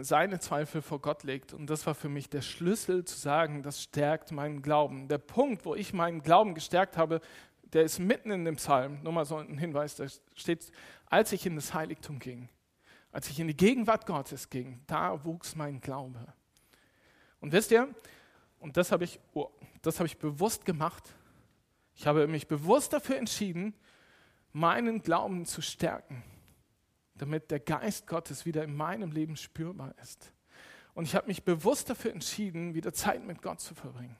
seine 0.00 0.38
Zweifel 0.38 0.82
vor 0.82 1.00
Gott 1.00 1.22
legt. 1.22 1.52
Und 1.52 1.68
das 1.68 1.86
war 1.86 1.94
für 1.94 2.08
mich 2.08 2.28
der 2.28 2.42
Schlüssel 2.42 3.04
zu 3.04 3.16
sagen, 3.16 3.62
das 3.62 3.82
stärkt 3.82 4.32
meinen 4.32 4.62
Glauben. 4.62 5.08
Der 5.08 5.18
Punkt, 5.18 5.64
wo 5.64 5.74
ich 5.74 5.92
meinen 5.92 6.22
Glauben 6.22 6.54
gestärkt 6.54 6.96
habe, 6.96 7.20
der 7.72 7.84
ist 7.84 7.98
mitten 7.98 8.30
in 8.30 8.44
dem 8.44 8.56
Psalm. 8.56 9.02
Nur 9.02 9.12
mal 9.12 9.24
so 9.24 9.36
ein 9.36 9.58
Hinweis, 9.58 9.96
da 9.96 10.06
steht, 10.34 10.70
als 11.06 11.32
ich 11.32 11.46
in 11.46 11.56
das 11.56 11.74
Heiligtum 11.74 12.18
ging, 12.18 12.48
als 13.12 13.28
ich 13.30 13.40
in 13.40 13.46
die 13.46 13.56
Gegenwart 13.56 14.06
Gottes 14.06 14.50
ging, 14.50 14.80
da 14.86 15.24
wuchs 15.24 15.56
mein 15.56 15.80
Glaube. 15.80 16.34
Und 17.40 17.52
wisst 17.52 17.70
ihr, 17.70 17.88
und 18.58 18.76
das 18.76 18.92
habe 18.92 19.04
ich, 19.04 19.20
oh, 19.34 19.48
das 19.82 19.98
habe 19.98 20.06
ich 20.06 20.18
bewusst 20.18 20.64
gemacht. 20.64 21.14
Ich 21.94 22.06
habe 22.06 22.26
mich 22.26 22.46
bewusst 22.46 22.92
dafür 22.92 23.16
entschieden, 23.16 23.74
meinen 24.52 25.02
Glauben 25.02 25.46
zu 25.46 25.62
stärken 25.62 26.22
damit 27.18 27.50
der 27.50 27.60
Geist 27.60 28.06
Gottes 28.06 28.46
wieder 28.46 28.64
in 28.64 28.74
meinem 28.74 29.12
Leben 29.12 29.36
spürbar 29.36 29.94
ist. 30.02 30.32
Und 30.94 31.04
ich 31.04 31.14
habe 31.14 31.26
mich 31.26 31.44
bewusst 31.44 31.90
dafür 31.90 32.12
entschieden, 32.12 32.74
wieder 32.74 32.92
Zeit 32.92 33.24
mit 33.24 33.42
Gott 33.42 33.60
zu 33.60 33.74
verbringen. 33.74 34.16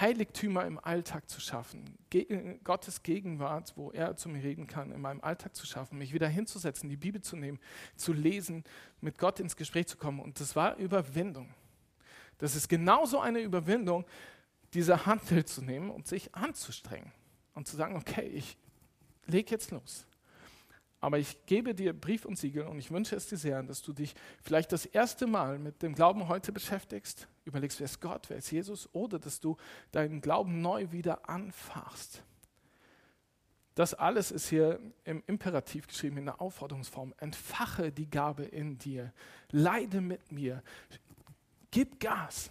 Heiligtümer 0.00 0.66
im 0.66 0.78
Alltag 0.78 1.28
zu 1.28 1.40
schaffen, 1.40 1.96
Gottes 2.64 3.02
Gegenwart, 3.02 3.72
wo 3.76 3.92
er 3.92 4.16
zu 4.16 4.28
mir 4.28 4.42
reden 4.42 4.66
kann, 4.66 4.92
in 4.92 5.00
meinem 5.00 5.20
Alltag 5.22 5.54
zu 5.54 5.64
schaffen, 5.64 5.98
mich 5.98 6.12
wieder 6.12 6.28
hinzusetzen, 6.28 6.88
die 6.88 6.96
Bibel 6.96 7.22
zu 7.22 7.36
nehmen, 7.36 7.58
zu 7.96 8.12
lesen, 8.12 8.64
mit 9.00 9.16
Gott 9.18 9.40
ins 9.40 9.56
Gespräch 9.56 9.86
zu 9.86 9.96
kommen. 9.96 10.20
Und 10.20 10.40
das 10.40 10.56
war 10.56 10.76
Überwindung. 10.76 11.54
Das 12.38 12.56
ist 12.56 12.68
genauso 12.68 13.20
eine 13.20 13.40
Überwindung, 13.40 14.04
diese 14.74 15.06
Handel 15.06 15.44
zu 15.44 15.62
nehmen 15.62 15.90
und 15.90 16.06
sich 16.06 16.34
anzustrengen 16.34 17.12
und 17.54 17.66
zu 17.66 17.76
sagen, 17.76 17.96
okay, 17.96 18.26
ich 18.26 18.58
lege 19.26 19.50
jetzt 19.50 19.70
los. 19.70 20.06
Aber 21.00 21.18
ich 21.18 21.44
gebe 21.46 21.74
dir 21.74 21.92
Brief 21.92 22.24
und 22.24 22.38
Siegel 22.38 22.66
und 22.66 22.78
ich 22.78 22.90
wünsche 22.90 23.16
es 23.16 23.26
dir 23.26 23.36
sehr, 23.36 23.62
dass 23.62 23.82
du 23.82 23.92
dich 23.92 24.14
vielleicht 24.42 24.72
das 24.72 24.86
erste 24.86 25.26
Mal 25.26 25.58
mit 25.58 25.82
dem 25.82 25.94
Glauben 25.94 26.28
heute 26.28 26.52
beschäftigst, 26.52 27.28
überlegst, 27.44 27.78
wer 27.80 27.84
ist 27.84 28.00
Gott, 28.00 28.28
wer 28.28 28.38
ist 28.38 28.50
Jesus, 28.50 28.88
oder 28.92 29.18
dass 29.18 29.38
du 29.38 29.56
deinen 29.92 30.20
Glauben 30.20 30.62
neu 30.62 30.90
wieder 30.90 31.28
anfachst. 31.28 32.22
Das 33.76 33.92
alles 33.92 34.30
ist 34.30 34.48
hier 34.48 34.80
im 35.04 35.22
Imperativ 35.26 35.86
geschrieben, 35.86 36.16
in 36.16 36.24
der 36.24 36.40
Aufforderungsform. 36.40 37.14
Entfache 37.18 37.92
die 37.92 38.08
Gabe 38.08 38.44
in 38.44 38.78
dir, 38.78 39.12
leide 39.50 40.00
mit 40.00 40.32
mir, 40.32 40.62
gib 41.70 42.00
Gas. 42.00 42.50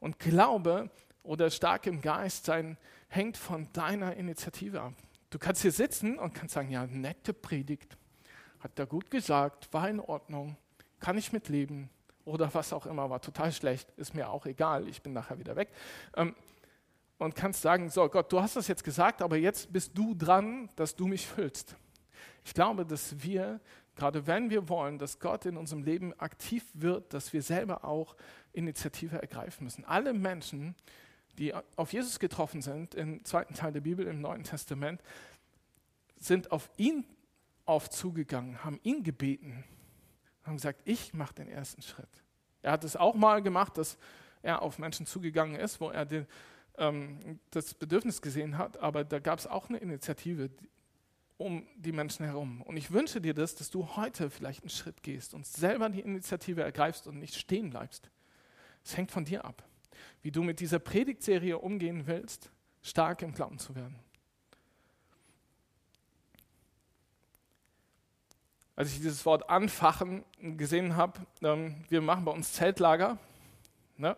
Und 0.00 0.18
Glaube 0.18 0.90
oder 1.22 1.50
stark 1.50 1.86
im 1.86 2.02
Geist 2.02 2.44
sein 2.44 2.76
hängt 3.08 3.38
von 3.38 3.72
deiner 3.72 4.16
Initiative 4.16 4.82
ab. 4.82 4.92
Du 5.34 5.40
kannst 5.40 5.62
hier 5.62 5.72
sitzen 5.72 6.16
und 6.20 6.32
kannst 6.32 6.54
sagen, 6.54 6.70
ja, 6.70 6.86
nette 6.86 7.32
Predigt, 7.32 7.98
hat 8.60 8.78
er 8.78 8.86
gut 8.86 9.10
gesagt, 9.10 9.66
war 9.72 9.88
in 9.90 9.98
Ordnung, 9.98 10.56
kann 11.00 11.18
ich 11.18 11.32
mitleben 11.32 11.90
oder 12.24 12.54
was 12.54 12.72
auch 12.72 12.86
immer, 12.86 13.10
war 13.10 13.20
total 13.20 13.50
schlecht, 13.50 13.90
ist 13.96 14.14
mir 14.14 14.30
auch 14.30 14.46
egal, 14.46 14.86
ich 14.86 15.02
bin 15.02 15.12
nachher 15.12 15.36
wieder 15.40 15.56
weg. 15.56 15.70
Ähm, 16.16 16.36
und 17.18 17.34
kannst 17.34 17.62
sagen, 17.62 17.90
so 17.90 18.08
Gott, 18.08 18.30
du 18.30 18.40
hast 18.40 18.54
das 18.54 18.68
jetzt 18.68 18.84
gesagt, 18.84 19.22
aber 19.22 19.36
jetzt 19.36 19.72
bist 19.72 19.98
du 19.98 20.14
dran, 20.14 20.70
dass 20.76 20.94
du 20.94 21.08
mich 21.08 21.26
füllst. 21.26 21.74
Ich 22.44 22.54
glaube, 22.54 22.86
dass 22.86 23.20
wir, 23.20 23.60
gerade 23.96 24.28
wenn 24.28 24.50
wir 24.50 24.68
wollen, 24.68 25.00
dass 25.00 25.18
Gott 25.18 25.46
in 25.46 25.56
unserem 25.56 25.82
Leben 25.82 26.12
aktiv 26.20 26.62
wird, 26.74 27.12
dass 27.12 27.32
wir 27.32 27.42
selber 27.42 27.84
auch 27.84 28.14
Initiative 28.52 29.20
ergreifen 29.20 29.64
müssen. 29.64 29.84
Alle 29.84 30.14
Menschen, 30.14 30.76
die 31.38 31.54
auf 31.76 31.92
Jesus 31.92 32.18
getroffen 32.18 32.62
sind, 32.62 32.94
im 32.94 33.24
zweiten 33.24 33.54
Teil 33.54 33.72
der 33.72 33.80
Bibel, 33.80 34.06
im 34.06 34.20
Neuen 34.20 34.44
Testament, 34.44 35.02
sind 36.16 36.52
auf 36.52 36.70
ihn 36.76 37.04
auf 37.64 37.90
zugegangen, 37.90 38.64
haben 38.64 38.78
ihn 38.82 39.02
gebeten, 39.02 39.64
haben 40.44 40.56
gesagt, 40.56 40.82
ich 40.84 41.14
mache 41.14 41.34
den 41.34 41.48
ersten 41.48 41.82
Schritt. 41.82 42.22
Er 42.62 42.72
hat 42.72 42.84
es 42.84 42.96
auch 42.96 43.14
mal 43.14 43.42
gemacht, 43.42 43.78
dass 43.78 43.98
er 44.42 44.62
auf 44.62 44.78
Menschen 44.78 45.06
zugegangen 45.06 45.56
ist, 45.56 45.80
wo 45.80 45.90
er 45.90 46.04
den, 46.04 46.26
ähm, 46.78 47.40
das 47.50 47.74
Bedürfnis 47.74 48.22
gesehen 48.22 48.58
hat, 48.58 48.78
aber 48.78 49.04
da 49.04 49.18
gab 49.18 49.38
es 49.38 49.46
auch 49.46 49.68
eine 49.68 49.78
Initiative 49.78 50.50
um 51.36 51.66
die 51.76 51.92
Menschen 51.92 52.24
herum. 52.24 52.62
Und 52.62 52.76
ich 52.76 52.92
wünsche 52.92 53.20
dir 53.20 53.34
das, 53.34 53.54
dass 53.56 53.70
du 53.70 53.96
heute 53.96 54.30
vielleicht 54.30 54.62
einen 54.62 54.70
Schritt 54.70 55.02
gehst 55.02 55.34
und 55.34 55.46
selber 55.46 55.88
die 55.88 56.00
Initiative 56.00 56.62
ergreifst 56.62 57.06
und 57.06 57.18
nicht 57.18 57.34
stehen 57.34 57.70
bleibst. 57.70 58.10
Es 58.84 58.96
hängt 58.96 59.10
von 59.10 59.24
dir 59.24 59.44
ab 59.44 59.64
wie 60.22 60.30
du 60.30 60.42
mit 60.42 60.60
dieser 60.60 60.78
Predigtserie 60.78 61.58
umgehen 61.58 62.06
willst, 62.06 62.50
stark 62.82 63.22
im 63.22 63.32
Glauben 63.32 63.58
zu 63.58 63.74
werden. 63.74 63.98
Als 68.76 68.90
ich 68.90 68.96
dieses 68.96 69.24
Wort 69.24 69.48
anfachen 69.48 70.24
gesehen 70.40 70.96
habe, 70.96 71.20
ähm, 71.42 71.84
wir 71.88 72.00
machen 72.00 72.24
bei 72.24 72.32
uns 72.32 72.52
Zeltlager 72.52 73.18
ne? 73.96 74.16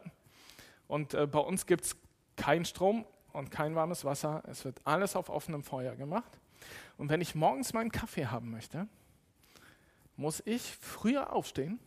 und 0.89 1.13
äh, 1.13 1.27
bei 1.27 1.41
uns 1.41 1.67
gibt 1.67 1.85
es 1.85 1.97
keinen 2.37 2.65
Strom 2.65 3.05
und 3.33 3.51
kein 3.51 3.75
warmes 3.75 4.05
Wasser. 4.05 4.43
Es 4.47 4.65
wird 4.65 4.81
alles 4.85 5.15
auf 5.15 5.29
offenem 5.29 5.63
Feuer 5.63 5.95
gemacht. 5.95 6.39
Und 6.97 7.11
wenn 7.11 7.21
ich 7.21 7.35
morgens 7.35 7.75
meinen 7.75 7.93
Kaffee 7.93 8.27
haben 8.27 8.51
möchte, 8.51 8.89
muss 10.17 10.43
ich 10.47 10.63
früher 10.63 11.33
aufstehen 11.33 11.79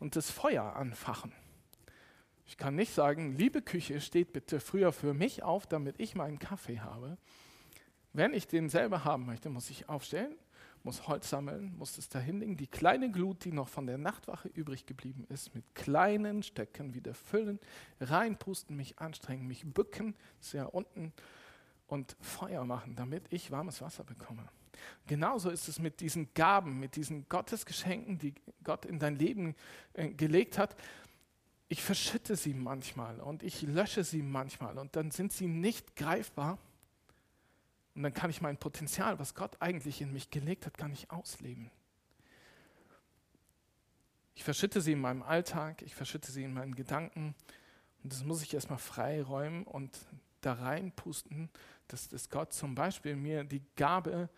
und 0.00 0.16
das 0.16 0.30
Feuer 0.30 0.74
anfachen. 0.76 1.32
Ich 2.46 2.56
kann 2.56 2.76
nicht 2.76 2.94
sagen, 2.94 3.36
liebe 3.36 3.60
Küche, 3.60 4.00
steht 4.00 4.32
bitte 4.32 4.60
früher 4.60 4.92
für 4.92 5.14
mich 5.14 5.42
auf, 5.42 5.66
damit 5.66 5.98
ich 5.98 6.14
meinen 6.14 6.38
Kaffee 6.38 6.80
habe. 6.80 7.18
Wenn 8.12 8.32
ich 8.32 8.46
den 8.46 8.68
selber 8.68 9.04
haben 9.04 9.26
möchte, 9.26 9.50
muss 9.50 9.68
ich 9.68 9.88
aufstellen, 9.88 10.34
muss 10.84 11.08
Holz 11.08 11.28
sammeln, 11.28 11.74
muss 11.76 11.98
es 11.98 12.08
dahin 12.08 12.38
legen, 12.38 12.56
die 12.56 12.68
kleine 12.68 13.10
Glut, 13.10 13.44
die 13.44 13.50
noch 13.50 13.66
von 13.66 13.86
der 13.86 13.98
Nachtwache 13.98 14.48
übrig 14.48 14.86
geblieben 14.86 15.26
ist, 15.28 15.54
mit 15.56 15.64
kleinen 15.74 16.44
Stöcken 16.44 16.94
wieder 16.94 17.14
füllen, 17.14 17.58
reinpusten, 18.00 18.76
mich 18.76 19.00
anstrengen, 19.00 19.48
mich 19.48 19.66
bücken, 19.66 20.14
sehr 20.38 20.72
unten 20.72 21.12
und 21.88 22.16
Feuer 22.20 22.64
machen, 22.64 22.94
damit 22.94 23.24
ich 23.30 23.50
warmes 23.50 23.82
Wasser 23.82 24.04
bekomme. 24.04 24.48
Genauso 25.08 25.50
ist 25.50 25.68
es 25.68 25.80
mit 25.80 26.00
diesen 26.00 26.32
Gaben, 26.34 26.78
mit 26.78 26.94
diesen 26.94 27.28
Gottesgeschenken, 27.28 28.18
die 28.18 28.34
Gott 28.62 28.84
in 28.84 28.98
dein 28.98 29.16
Leben 29.16 29.56
äh, 29.94 30.10
gelegt 30.10 30.58
hat 30.58 30.76
ich 31.68 31.82
verschütte 31.82 32.36
sie 32.36 32.54
manchmal 32.54 33.20
und 33.20 33.42
ich 33.42 33.62
lösche 33.62 34.04
sie 34.04 34.22
manchmal 34.22 34.78
und 34.78 34.94
dann 34.94 35.10
sind 35.10 35.32
sie 35.32 35.48
nicht 35.48 35.96
greifbar, 35.96 36.58
Und 37.94 38.02
dann 38.02 38.12
kann 38.12 38.28
ich 38.28 38.42
mein 38.42 38.58
Potenzial, 38.58 39.18
was 39.18 39.34
Gott 39.34 39.56
eigentlich 39.60 40.02
in 40.02 40.12
mich 40.12 40.30
gelegt 40.30 40.66
hat, 40.66 40.76
gar 40.76 40.88
nicht 40.88 41.10
ausleben. 41.10 41.70
Ich 44.34 44.44
verschütte 44.44 44.82
sie 44.82 44.92
in 44.92 45.00
meinem 45.00 45.22
Alltag, 45.22 45.80
ich 45.80 45.94
verschütte 45.94 46.30
sie 46.30 46.44
in 46.44 46.52
meinen 46.52 46.74
Gedanken. 46.74 47.34
Und 48.02 48.12
das 48.12 48.22
muss 48.22 48.42
ich 48.42 48.52
erstmal 48.52 48.78
freiräumen 48.78 49.64
und 49.64 49.98
da 50.42 50.52
reinpusten, 50.52 51.48
dass, 51.88 52.08
dass 52.08 52.28
Gott 52.28 52.52
zum 52.52 52.74
Beispiel 52.74 53.16
mir 53.16 53.44
die 53.44 53.62
Gabe, 53.76 54.28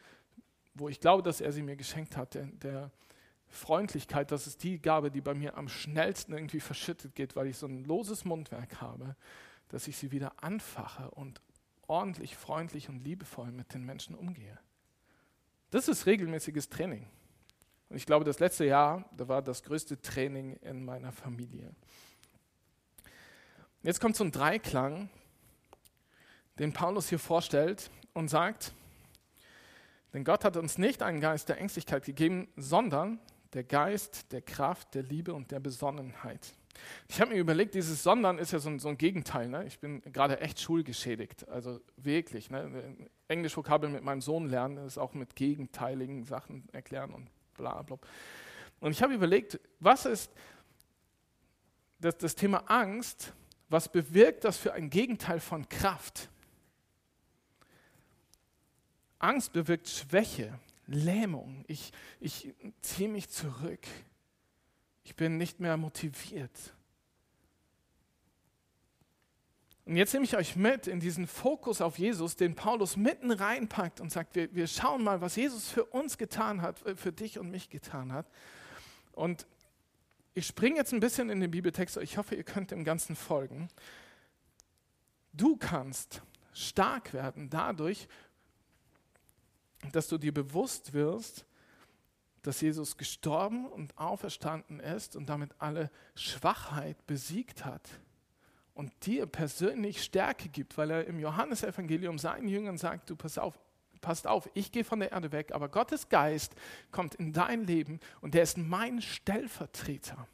wo 0.74 0.88
ich 0.88 1.00
glaube, 1.00 1.24
dass 1.24 1.40
er 1.40 1.52
sie 1.52 1.62
mir 1.62 1.74
geschenkt 1.74 2.16
hat, 2.16 2.34
der, 2.34 2.46
der 2.46 2.90
Freundlichkeit, 3.50 4.30
das 4.30 4.46
ist 4.46 4.62
die 4.62 4.80
Gabe, 4.80 5.10
die 5.10 5.20
bei 5.20 5.34
mir 5.34 5.56
am 5.56 5.68
schnellsten 5.68 6.32
irgendwie 6.32 6.60
verschüttet 6.60 7.14
geht, 7.14 7.36
weil 7.36 7.46
ich 7.46 7.56
so 7.56 7.66
ein 7.66 7.84
loses 7.84 8.24
Mundwerk 8.24 8.80
habe, 8.80 9.16
dass 9.68 9.88
ich 9.88 9.96
sie 9.96 10.12
wieder 10.12 10.32
anfache 10.42 11.10
und 11.10 11.40
ordentlich, 11.86 12.36
freundlich 12.36 12.88
und 12.88 13.00
liebevoll 13.00 13.50
mit 13.50 13.72
den 13.74 13.84
Menschen 13.84 14.14
umgehe. 14.14 14.58
Das 15.70 15.88
ist 15.88 16.06
regelmäßiges 16.06 16.68
Training. 16.68 17.06
Und 17.88 17.96
ich 17.96 18.06
glaube, 18.06 18.24
das 18.24 18.38
letzte 18.38 18.64
Jahr, 18.64 19.08
da 19.16 19.28
war 19.28 19.42
das 19.42 19.62
größte 19.62 20.00
Training 20.00 20.56
in 20.56 20.84
meiner 20.84 21.12
Familie. 21.12 21.74
Jetzt 23.82 24.00
kommt 24.00 24.16
so 24.16 24.24
ein 24.24 24.32
Dreiklang, 24.32 25.08
den 26.58 26.72
Paulus 26.72 27.08
hier 27.08 27.18
vorstellt 27.18 27.90
und 28.12 28.28
sagt, 28.28 28.72
denn 30.12 30.24
Gott 30.24 30.44
hat 30.44 30.56
uns 30.56 30.78
nicht 30.78 31.02
einen 31.02 31.20
Geist 31.20 31.48
der 31.48 31.58
Ängstlichkeit 31.58 32.04
gegeben, 32.04 32.48
sondern 32.56 33.18
der 33.52 33.64
Geist 33.64 34.32
der 34.32 34.42
Kraft, 34.42 34.94
der 34.94 35.02
Liebe 35.02 35.32
und 35.34 35.50
der 35.50 35.60
Besonnenheit. 35.60 36.54
Ich 37.08 37.20
habe 37.20 37.32
mir 37.32 37.40
überlegt, 37.40 37.74
dieses 37.74 38.02
Sondern 38.02 38.38
ist 38.38 38.52
ja 38.52 38.58
so 38.58 38.68
ein, 38.68 38.78
so 38.78 38.88
ein 38.88 38.98
Gegenteil. 38.98 39.48
Ne? 39.48 39.64
Ich 39.66 39.78
bin 39.78 40.00
gerade 40.12 40.40
echt 40.40 40.60
schulgeschädigt, 40.60 41.48
also 41.48 41.80
wirklich. 41.96 42.50
Ne? 42.50 43.08
Englisch-Vokabeln 43.26 43.92
mit 43.92 44.04
meinem 44.04 44.20
Sohn 44.20 44.48
lernen, 44.48 44.86
ist 44.86 44.98
auch 44.98 45.14
mit 45.14 45.34
gegenteiligen 45.34 46.24
Sachen 46.24 46.68
erklären 46.72 47.12
und 47.12 47.30
bla 47.54 47.82
bla. 47.82 47.98
Und 48.80 48.92
ich 48.92 49.02
habe 49.02 49.14
überlegt, 49.14 49.58
was 49.80 50.06
ist 50.06 50.30
das, 52.00 52.16
das 52.18 52.34
Thema 52.34 52.58
Angst, 52.70 53.32
was 53.68 53.90
bewirkt 53.90 54.44
das 54.44 54.56
für 54.56 54.72
ein 54.72 54.88
Gegenteil 54.88 55.40
von 55.40 55.68
Kraft? 55.68 56.30
Angst 59.18 59.52
bewirkt 59.52 59.88
Schwäche, 59.88 60.58
Lähmung. 60.88 61.64
Ich, 61.68 61.92
ich 62.18 62.54
ziehe 62.80 63.08
mich 63.08 63.28
zurück. 63.28 63.86
Ich 65.04 65.14
bin 65.14 65.36
nicht 65.36 65.60
mehr 65.60 65.76
motiviert. 65.76 66.74
Und 69.84 69.96
jetzt 69.96 70.12
nehme 70.12 70.24
ich 70.24 70.36
euch 70.36 70.54
mit 70.54 70.86
in 70.86 71.00
diesen 71.00 71.26
Fokus 71.26 71.80
auf 71.80 71.98
Jesus, 71.98 72.36
den 72.36 72.54
Paulus 72.54 72.96
mitten 72.96 73.30
reinpackt 73.30 74.00
und 74.00 74.12
sagt, 74.12 74.34
wir, 74.34 74.54
wir 74.54 74.66
schauen 74.66 75.02
mal, 75.02 75.22
was 75.22 75.36
Jesus 75.36 75.70
für 75.70 75.84
uns 75.84 76.18
getan 76.18 76.60
hat, 76.60 76.84
äh, 76.84 76.94
für 76.94 77.12
dich 77.12 77.38
und 77.38 77.50
mich 77.50 77.70
getan 77.70 78.12
hat. 78.12 78.26
Und 79.12 79.46
ich 80.34 80.46
springe 80.46 80.76
jetzt 80.76 80.92
ein 80.92 81.00
bisschen 81.00 81.30
in 81.30 81.40
den 81.40 81.50
Bibeltext, 81.50 81.96
ich 81.98 82.18
hoffe, 82.18 82.34
ihr 82.34 82.44
könnt 82.44 82.70
dem 82.70 82.84
Ganzen 82.84 83.16
folgen. 83.16 83.68
Du 85.32 85.56
kannst 85.56 86.22
stark 86.52 87.14
werden 87.14 87.48
dadurch, 87.48 88.08
dass 89.96 90.08
du 90.08 90.18
dir 90.18 90.32
bewusst 90.32 90.92
wirst, 90.92 91.44
dass 92.42 92.60
Jesus 92.60 92.96
gestorben 92.96 93.66
und 93.66 93.96
auferstanden 93.98 94.80
ist 94.80 95.16
und 95.16 95.28
damit 95.28 95.50
alle 95.58 95.90
Schwachheit 96.14 97.06
besiegt 97.06 97.64
hat 97.64 97.88
und 98.74 98.92
dir 99.06 99.26
persönlich 99.26 100.02
Stärke 100.02 100.48
gibt, 100.48 100.78
weil 100.78 100.90
er 100.90 101.06
im 101.06 101.18
Johannesevangelium 101.18 102.18
seinen 102.18 102.48
Jüngern 102.48 102.78
sagt, 102.78 103.10
du 103.10 103.16
pass 103.16 103.36
auf, 103.36 103.58
passt 104.00 104.26
auf, 104.26 104.48
ich 104.54 104.70
gehe 104.70 104.84
von 104.84 105.00
der 105.00 105.12
Erde 105.12 105.32
weg, 105.32 105.52
aber 105.52 105.68
Gottes 105.68 106.08
Geist 106.08 106.54
kommt 106.92 107.16
in 107.16 107.32
dein 107.32 107.64
Leben 107.64 107.98
und 108.20 108.34
der 108.34 108.44
ist 108.44 108.56
mein 108.56 109.02
Stellvertreter. 109.02 110.28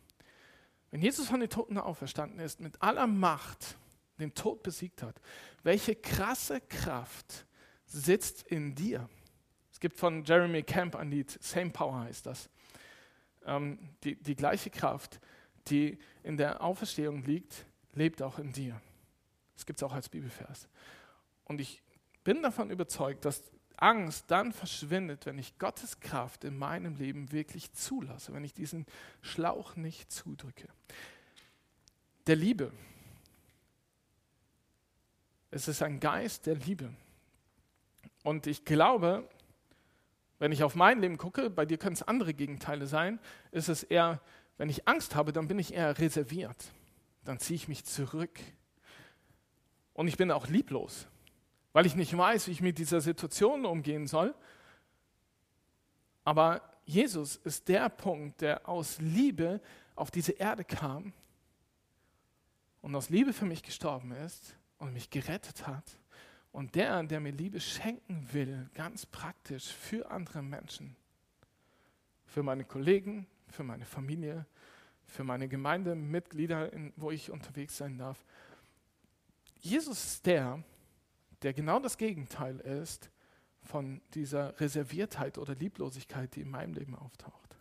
Wenn 0.90 1.00
Jesus 1.00 1.26
von 1.26 1.40
den 1.40 1.48
Toten 1.48 1.78
auferstanden 1.78 2.38
ist, 2.38 2.60
mit 2.60 2.80
aller 2.82 3.06
Macht 3.06 3.76
den 4.18 4.34
Tod 4.34 4.62
besiegt 4.62 5.02
hat, 5.02 5.20
welche 5.62 5.96
krasse 5.96 6.60
Kraft 6.60 7.46
sitzt 7.86 8.42
in 8.42 8.74
dir? 8.74 9.08
Es 9.74 9.80
gibt 9.80 9.98
von 9.98 10.22
Jeremy 10.22 10.62
Camp 10.62 10.94
ein 10.94 11.10
Lied, 11.10 11.36
Same 11.42 11.70
Power 11.70 11.98
heißt 12.02 12.26
das. 12.26 12.48
Ähm, 13.44 13.76
die, 14.04 14.14
die 14.14 14.36
gleiche 14.36 14.70
Kraft, 14.70 15.18
die 15.66 15.98
in 16.22 16.36
der 16.36 16.62
Auferstehung 16.62 17.24
liegt, 17.24 17.66
lebt 17.92 18.22
auch 18.22 18.38
in 18.38 18.52
dir. 18.52 18.80
Das 19.56 19.66
gibt 19.66 19.80
es 19.80 19.82
auch 19.82 19.92
als 19.92 20.08
Bibelvers. 20.08 20.68
Und 21.42 21.60
ich 21.60 21.82
bin 22.22 22.40
davon 22.40 22.70
überzeugt, 22.70 23.24
dass 23.24 23.42
Angst 23.76 24.26
dann 24.28 24.52
verschwindet, 24.52 25.26
wenn 25.26 25.38
ich 25.38 25.58
Gottes 25.58 25.98
Kraft 25.98 26.44
in 26.44 26.56
meinem 26.56 26.94
Leben 26.94 27.32
wirklich 27.32 27.72
zulasse, 27.72 28.32
wenn 28.32 28.44
ich 28.44 28.54
diesen 28.54 28.86
Schlauch 29.22 29.74
nicht 29.74 30.12
zudrücke. 30.12 30.68
Der 32.28 32.36
Liebe. 32.36 32.70
Es 35.50 35.66
ist 35.66 35.82
ein 35.82 35.98
Geist 35.98 36.46
der 36.46 36.54
Liebe. 36.54 36.94
Und 38.22 38.46
ich 38.46 38.64
glaube, 38.64 39.28
wenn 40.44 40.52
ich 40.52 40.62
auf 40.62 40.74
mein 40.74 41.00
Leben 41.00 41.16
gucke, 41.16 41.48
bei 41.48 41.64
dir 41.64 41.78
können 41.78 41.94
es 41.94 42.02
andere 42.02 42.34
Gegenteile 42.34 42.86
sein, 42.86 43.18
ist 43.50 43.70
es 43.70 43.82
eher, 43.82 44.20
wenn 44.58 44.68
ich 44.68 44.86
Angst 44.86 45.14
habe, 45.14 45.32
dann 45.32 45.48
bin 45.48 45.58
ich 45.58 45.72
eher 45.72 45.98
reserviert. 45.98 46.66
Dann 47.24 47.38
ziehe 47.38 47.54
ich 47.54 47.66
mich 47.66 47.86
zurück. 47.86 48.38
Und 49.94 50.06
ich 50.06 50.18
bin 50.18 50.30
auch 50.30 50.46
lieblos, 50.46 51.06
weil 51.72 51.86
ich 51.86 51.94
nicht 51.94 52.14
weiß, 52.14 52.46
wie 52.46 52.50
ich 52.50 52.60
mit 52.60 52.76
dieser 52.76 53.00
Situation 53.00 53.64
umgehen 53.64 54.06
soll. 54.06 54.34
Aber 56.24 56.60
Jesus 56.84 57.36
ist 57.36 57.66
der 57.68 57.88
Punkt, 57.88 58.42
der 58.42 58.68
aus 58.68 59.00
Liebe 59.00 59.62
auf 59.94 60.10
diese 60.10 60.32
Erde 60.32 60.64
kam 60.64 61.14
und 62.82 62.94
aus 62.94 63.08
Liebe 63.08 63.32
für 63.32 63.46
mich 63.46 63.62
gestorben 63.62 64.12
ist 64.12 64.54
und 64.76 64.92
mich 64.92 65.08
gerettet 65.08 65.66
hat 65.66 65.84
und 66.54 66.76
der, 66.76 67.02
der 67.02 67.18
mir 67.18 67.32
Liebe 67.32 67.58
schenken 67.58 68.28
will, 68.32 68.70
ganz 68.74 69.06
praktisch 69.06 69.66
für 69.66 70.08
andere 70.12 70.40
Menschen, 70.40 70.94
für 72.26 72.44
meine 72.44 72.64
Kollegen, 72.64 73.26
für 73.48 73.64
meine 73.64 73.84
Familie, 73.84 74.46
für 75.04 75.24
meine 75.24 75.48
Gemeindemitglieder, 75.48 76.70
wo 76.94 77.10
ich 77.10 77.32
unterwegs 77.32 77.76
sein 77.76 77.98
darf. 77.98 78.24
Jesus 79.58 80.04
ist 80.04 80.26
der, 80.26 80.62
der 81.42 81.54
genau 81.54 81.80
das 81.80 81.98
Gegenteil 81.98 82.60
ist 82.60 83.10
von 83.60 84.00
dieser 84.14 84.58
Reserviertheit 84.60 85.38
oder 85.38 85.56
Lieblosigkeit, 85.56 86.36
die 86.36 86.42
in 86.42 86.50
meinem 86.50 86.74
Leben 86.74 86.94
auftaucht. 86.94 87.56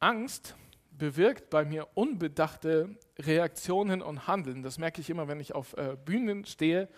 Angst 0.00 0.56
bewirkt 0.98 1.50
bei 1.50 1.64
mir 1.64 1.88
unbedachte 1.94 2.96
Reaktionen 3.18 4.02
und 4.02 4.26
Handeln. 4.26 4.62
Das 4.62 4.78
merke 4.78 5.00
ich 5.00 5.10
immer, 5.10 5.28
wenn 5.28 5.40
ich 5.40 5.54
auf 5.54 5.76
äh, 5.76 5.96
Bühnen 6.04 6.44
stehe 6.44 6.88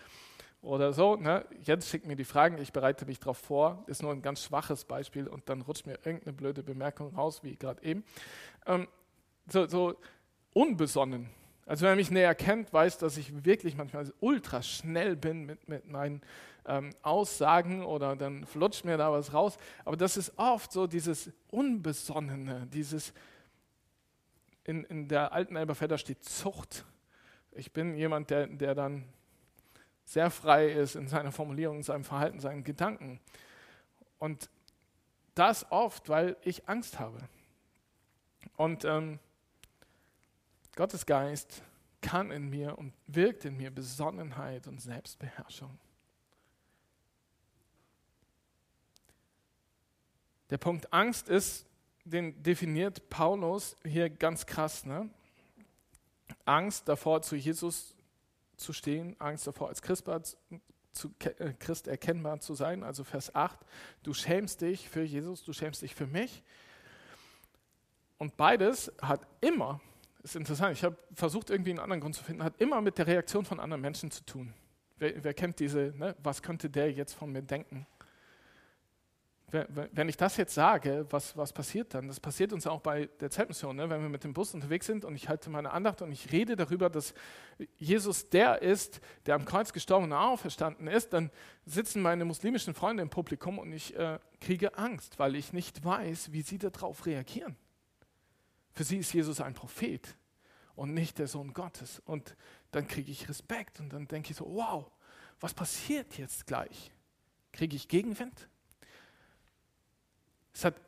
oder 0.61 0.93
so. 0.93 1.15
Ne? 1.15 1.45
Jetzt 1.61 1.89
schickt 1.89 2.07
mir 2.07 2.15
die 2.15 2.23
Fragen, 2.23 2.57
ich 2.59 2.73
bereite 2.73 3.05
mich 3.05 3.19
darauf 3.19 3.37
vor. 3.37 3.83
Ist 3.87 4.01
nur 4.01 4.11
ein 4.11 4.21
ganz 4.21 4.43
schwaches 4.43 4.85
Beispiel 4.85 5.27
und 5.27 5.49
dann 5.49 5.61
rutscht 5.61 5.85
mir 5.85 5.99
irgendeine 6.03 6.33
blöde 6.33 6.63
Bemerkung 6.63 7.15
raus, 7.15 7.43
wie 7.43 7.55
gerade 7.55 7.83
eben. 7.83 8.03
Ähm, 8.65 8.87
so, 9.49 9.67
so 9.67 9.95
unbesonnen. 10.53 11.29
Also 11.65 11.85
wer 11.85 11.95
mich 11.95 12.11
näher 12.11 12.33
kennt, 12.33 12.71
weiß, 12.71 12.97
dass 12.97 13.17
ich 13.17 13.43
wirklich 13.43 13.75
manchmal 13.75 14.11
ultra 14.21 14.61
schnell 14.61 15.15
bin 15.15 15.45
mit, 15.45 15.67
mit 15.67 15.89
meinen 15.89 16.21
ähm, 16.65 16.91
Aussagen 17.01 17.83
oder 17.83 18.15
dann 18.15 18.45
flutscht 18.45 18.85
mir 18.85 18.97
da 18.97 19.11
was 19.11 19.33
raus. 19.33 19.57
Aber 19.83 19.97
das 19.97 20.17
ist 20.17 20.33
oft 20.37 20.71
so 20.71 20.87
dieses 20.87 21.31
Unbesonnene, 21.49 22.67
dieses 22.71 23.13
in, 24.67 24.83
in 24.83 25.07
der 25.07 25.31
alten 25.31 25.55
Elberfelder 25.55 25.97
steht 25.97 26.23
Zucht. 26.23 26.85
Ich 27.51 27.71
bin 27.71 27.95
jemand, 27.95 28.29
der, 28.29 28.47
der 28.47 28.75
dann 28.75 29.05
sehr 30.03 30.29
frei 30.29 30.69
ist 30.69 30.95
in 30.95 31.07
seiner 31.07 31.31
Formulierung, 31.31 31.77
in 31.77 31.83
seinem 31.83 32.03
Verhalten, 32.03 32.39
seinen 32.39 32.63
Gedanken. 32.63 33.19
Und 34.19 34.49
das 35.35 35.71
oft, 35.71 36.09
weil 36.09 36.35
ich 36.43 36.67
Angst 36.67 36.99
habe. 36.99 37.17
Und 38.57 38.83
ähm, 38.85 39.19
Gottes 40.75 41.05
Geist 41.05 41.63
kann 42.01 42.31
in 42.31 42.49
mir 42.49 42.77
und 42.77 42.93
wirkt 43.07 43.45
in 43.45 43.55
mir 43.55 43.71
Besonnenheit 43.71 44.67
und 44.67 44.81
Selbstbeherrschung. 44.81 45.79
Der 50.49 50.57
Punkt 50.57 50.91
Angst 50.93 51.29
ist 51.29 51.66
den 52.09 52.41
definiert 52.41 53.09
Paulus 53.09 53.75
hier 53.83 54.09
ganz 54.09 54.45
krass. 54.45 54.85
Ne? 54.85 55.09
Angst 56.45 56.87
davor, 56.87 57.21
zu 57.21 57.35
Jesus 57.35 57.95
zu 58.55 58.73
stehen, 58.73 59.15
Angst 59.19 59.45
davor, 59.47 59.69
als 59.69 59.81
Christbar 59.81 60.21
zu, 60.91 61.13
äh, 61.19 61.53
Christ 61.59 61.87
erkennbar 61.87 62.39
zu 62.39 62.55
sein. 62.55 62.83
Also 62.83 63.03
Vers 63.03 63.33
8, 63.35 63.59
du 64.03 64.13
schämst 64.13 64.61
dich 64.61 64.89
für 64.89 65.03
Jesus, 65.03 65.43
du 65.43 65.53
schämst 65.53 65.81
dich 65.81 65.95
für 65.95 66.07
mich. 66.07 66.43
Und 68.17 68.35
beides 68.35 68.91
hat 69.01 69.27
immer, 69.41 69.79
ist 70.23 70.35
interessant, 70.35 70.75
ich 70.75 70.83
habe 70.83 70.97
versucht 71.13 71.49
irgendwie 71.49 71.69
einen 71.69 71.79
anderen 71.79 72.01
Grund 72.01 72.15
zu 72.15 72.23
finden, 72.23 72.43
hat 72.43 72.59
immer 72.59 72.81
mit 72.81 72.97
der 72.97 73.05
Reaktion 73.05 73.45
von 73.45 73.59
anderen 73.59 73.81
Menschen 73.81 74.09
zu 74.09 74.25
tun. 74.25 74.53
Wer, 74.97 75.23
wer 75.23 75.33
kennt 75.35 75.59
diese, 75.59 75.93
ne? 75.95 76.15
was 76.23 76.41
könnte 76.41 76.69
der 76.69 76.91
jetzt 76.91 77.13
von 77.13 77.31
mir 77.31 77.43
denken? 77.43 77.85
Wenn 79.49 80.09
ich 80.09 80.17
das 80.17 80.35
jetzt 80.35 80.53
sage, 80.53 81.05
was, 81.09 81.37
was 81.37 81.53
passiert 81.53 81.93
dann? 81.93 82.09
Das 82.09 82.19
passiert 82.19 82.51
uns 82.51 82.67
auch 82.67 82.81
bei 82.81 83.05
der 83.21 83.31
Zeltmission, 83.31 83.77
ne? 83.77 83.89
wenn 83.89 84.01
wir 84.01 84.09
mit 84.09 84.25
dem 84.25 84.33
Bus 84.33 84.53
unterwegs 84.53 84.85
sind 84.85 85.05
und 85.05 85.15
ich 85.15 85.29
halte 85.29 85.49
meine 85.49 85.71
Andacht 85.71 86.01
und 86.01 86.11
ich 86.11 86.33
rede 86.33 86.57
darüber, 86.57 86.89
dass 86.89 87.13
Jesus 87.77 88.29
der 88.29 88.61
ist, 88.61 88.99
der 89.25 89.35
am 89.35 89.45
Kreuz 89.45 89.71
gestorben 89.71 90.07
und 90.07 90.13
auferstanden 90.13 90.87
ist, 90.87 91.13
dann 91.13 91.31
sitzen 91.65 92.01
meine 92.01 92.25
muslimischen 92.25 92.73
Freunde 92.73 93.03
im 93.03 93.09
Publikum 93.09 93.57
und 93.57 93.71
ich 93.71 93.95
äh, 93.95 94.19
kriege 94.41 94.77
Angst, 94.77 95.17
weil 95.17 95.37
ich 95.37 95.53
nicht 95.53 95.85
weiß, 95.85 96.33
wie 96.33 96.41
sie 96.41 96.57
darauf 96.57 97.05
reagieren. 97.05 97.55
Für 98.73 98.83
sie 98.83 98.97
ist 98.97 99.13
Jesus 99.13 99.39
ein 99.39 99.53
Prophet 99.53 100.17
und 100.75 100.93
nicht 100.93 101.19
der 101.19 101.27
Sohn 101.27 101.53
Gottes. 101.53 102.01
Und 102.05 102.35
dann 102.71 102.85
kriege 102.85 103.11
ich 103.11 103.29
Respekt 103.29 103.79
und 103.79 103.93
dann 103.93 104.09
denke 104.09 104.31
ich 104.31 104.37
so, 104.37 104.45
wow, 104.45 104.91
was 105.39 105.53
passiert 105.53 106.17
jetzt 106.17 106.45
gleich? 106.47 106.91
Kriege 107.53 107.77
ich 107.77 107.87
Gegenwind? 107.87 108.49
Es 110.57 110.65
hat, 110.65 110.81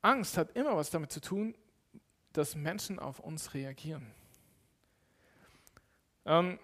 Angst 0.00 0.38
hat 0.38 0.56
immer 0.56 0.78
was 0.78 0.88
damit 0.88 1.12
zu 1.12 1.20
tun, 1.20 1.54
dass 2.32 2.54
Menschen 2.54 2.98
auf 2.98 3.20
uns 3.20 3.52
reagieren. 3.52 4.10
Ähm, 6.24 6.58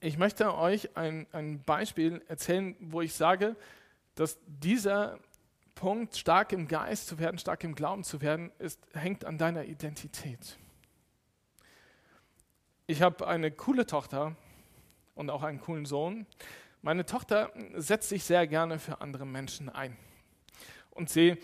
ich 0.00 0.16
möchte 0.16 0.54
euch 0.54 0.96
ein, 0.96 1.26
ein 1.32 1.62
Beispiel 1.62 2.24
erzählen, 2.26 2.74
wo 2.80 3.02
ich 3.02 3.12
sage, 3.12 3.54
dass 4.14 4.38
dieser 4.46 5.18
Punkt, 5.74 6.16
stark 6.16 6.52
im 6.52 6.66
Geist 6.66 7.06
zu 7.06 7.18
werden, 7.18 7.36
stark 7.36 7.64
im 7.64 7.74
Glauben 7.74 8.02
zu 8.02 8.22
werden, 8.22 8.50
ist, 8.58 8.80
hängt 8.94 9.26
an 9.26 9.36
deiner 9.36 9.66
Identität. 9.66 10.56
Ich 12.86 13.02
habe 13.02 13.26
eine 13.26 13.50
coole 13.50 13.84
Tochter 13.84 14.36
und 15.14 15.28
auch 15.28 15.42
einen 15.42 15.60
coolen 15.60 15.84
Sohn. 15.84 16.24
Meine 16.80 17.04
Tochter 17.04 17.52
setzt 17.74 18.08
sich 18.08 18.24
sehr 18.24 18.46
gerne 18.46 18.78
für 18.78 19.02
andere 19.02 19.26
Menschen 19.26 19.68
ein. 19.68 19.94
Und 20.98 21.08
sie 21.08 21.36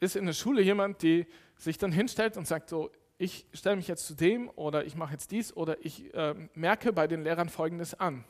ist 0.00 0.16
in 0.16 0.26
der 0.26 0.32
Schule 0.32 0.60
jemand, 0.60 1.00
die 1.02 1.26
sich 1.56 1.78
dann 1.78 1.92
hinstellt 1.92 2.36
und 2.36 2.44
sagt 2.44 2.68
so, 2.68 2.90
ich 3.18 3.46
stelle 3.52 3.76
mich 3.76 3.86
jetzt 3.86 4.04
zu 4.04 4.14
dem 4.14 4.50
oder 4.56 4.84
ich 4.84 4.96
mache 4.96 5.12
jetzt 5.12 5.30
dies 5.30 5.56
oder 5.56 5.82
ich 5.86 6.12
äh, 6.12 6.34
merke 6.54 6.92
bei 6.92 7.06
den 7.06 7.22
Lehrern 7.22 7.48
Folgendes 7.48 7.94
an. 7.94 8.24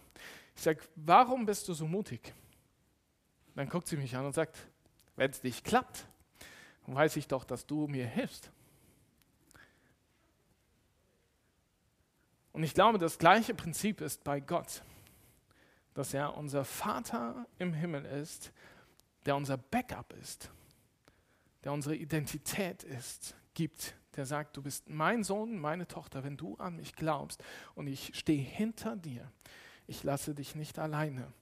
Ich 0.54 0.62
sage, 0.62 0.80
warum 0.94 1.46
bist 1.46 1.66
du 1.68 1.72
so 1.72 1.86
mutig? 1.86 2.34
Dann 3.54 3.70
guckt 3.70 3.88
sie 3.88 3.96
mich 3.96 4.14
an 4.14 4.26
und 4.26 4.34
sagt, 4.34 4.58
wenn 5.16 5.30
es 5.30 5.42
nicht 5.42 5.64
klappt, 5.64 6.06
weiß 6.86 7.16
ich 7.16 7.26
doch, 7.26 7.44
dass 7.44 7.64
du 7.64 7.86
mir 7.88 8.06
hilfst. 8.06 8.50
Und 12.52 12.62
ich 12.64 12.74
glaube, 12.74 12.98
das 12.98 13.18
gleiche 13.18 13.54
Prinzip 13.54 14.02
ist 14.02 14.24
bei 14.24 14.40
Gott, 14.40 14.82
dass 15.94 16.12
er 16.12 16.36
unser 16.36 16.66
Vater 16.66 17.46
im 17.58 17.72
Himmel 17.72 18.04
ist, 18.04 18.52
der 19.24 19.36
unser 19.36 19.56
Backup 19.56 20.12
ist 20.20 20.50
der 21.66 21.72
unsere 21.72 21.96
Identität 21.96 22.84
ist, 22.84 23.34
gibt, 23.54 23.96
der 24.14 24.24
sagt, 24.24 24.56
du 24.56 24.62
bist 24.62 24.88
mein 24.88 25.24
Sohn, 25.24 25.58
meine 25.58 25.88
Tochter, 25.88 26.22
wenn 26.22 26.36
du 26.36 26.54
an 26.58 26.76
mich 26.76 26.94
glaubst 26.94 27.42
und 27.74 27.88
ich 27.88 28.12
stehe 28.14 28.40
hinter 28.40 28.94
dir, 28.94 29.28
ich 29.88 30.04
lasse 30.04 30.32
dich 30.32 30.54
nicht 30.54 30.78
alleine. 30.78 31.32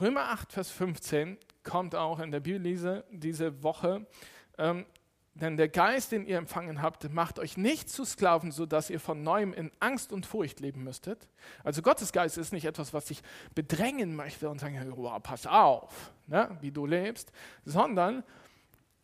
Römer 0.00 0.30
8, 0.30 0.54
Vers 0.54 0.70
15 0.70 1.36
kommt 1.62 1.94
auch 1.94 2.20
in 2.20 2.30
der 2.30 2.40
Bibellese 2.40 3.04
diese 3.10 3.62
Woche. 3.62 4.06
Ähm, 4.56 4.86
denn 5.34 5.58
der 5.58 5.68
Geist, 5.68 6.12
den 6.12 6.24
ihr 6.24 6.38
empfangen 6.38 6.80
habt, 6.80 7.12
macht 7.12 7.38
euch 7.38 7.58
nicht 7.58 7.90
zu 7.90 8.06
Sklaven, 8.06 8.52
sodass 8.52 8.88
ihr 8.88 8.98
von 8.98 9.22
neuem 9.22 9.52
in 9.52 9.70
Angst 9.78 10.10
und 10.10 10.24
Furcht 10.24 10.60
leben 10.60 10.84
müsstet. 10.84 11.28
Also 11.64 11.82
Gottes 11.82 12.12
Geist 12.12 12.38
ist 12.38 12.54
nicht 12.54 12.64
etwas, 12.64 12.94
was 12.94 13.04
dich 13.04 13.22
bedrängen 13.54 14.16
möchte 14.16 14.48
und 14.48 14.58
sagen, 14.58 14.82
wow, 14.96 15.22
pass 15.22 15.46
auf, 15.46 16.14
ne, 16.26 16.56
wie 16.62 16.72
du 16.72 16.86
lebst, 16.86 17.30
sondern 17.66 18.24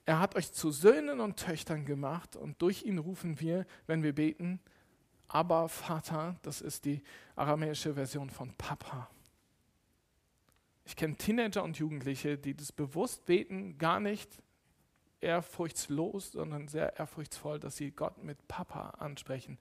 er 0.06 0.20
hat 0.20 0.36
euch 0.36 0.52
zu 0.52 0.70
Söhnen 0.70 1.20
und 1.20 1.36
Töchtern 1.36 1.84
gemacht 1.84 2.36
und 2.36 2.62
durch 2.62 2.84
ihn 2.84 2.98
rufen 2.98 3.40
wir, 3.40 3.66
wenn 3.86 4.02
wir 4.04 4.14
beten, 4.14 4.60
aber 5.28 5.68
Vater, 5.68 6.36
das 6.42 6.60
ist 6.60 6.84
die 6.84 7.02
aramäische 7.34 7.94
Version 7.94 8.30
von 8.30 8.54
Papa. 8.54 9.10
Ich 10.84 10.94
kenne 10.94 11.16
Teenager 11.16 11.64
und 11.64 11.78
Jugendliche, 11.78 12.38
die 12.38 12.54
das 12.54 12.70
bewusst 12.70 13.26
beten, 13.26 13.76
gar 13.78 13.98
nicht 13.98 14.40
ehrfurchtslos, 15.20 16.30
sondern 16.30 16.68
sehr 16.68 16.96
ehrfurchtsvoll, 16.96 17.58
dass 17.58 17.76
sie 17.76 17.90
Gott 17.90 18.22
mit 18.22 18.46
Papa 18.46 18.90
ansprechen. 18.90 19.58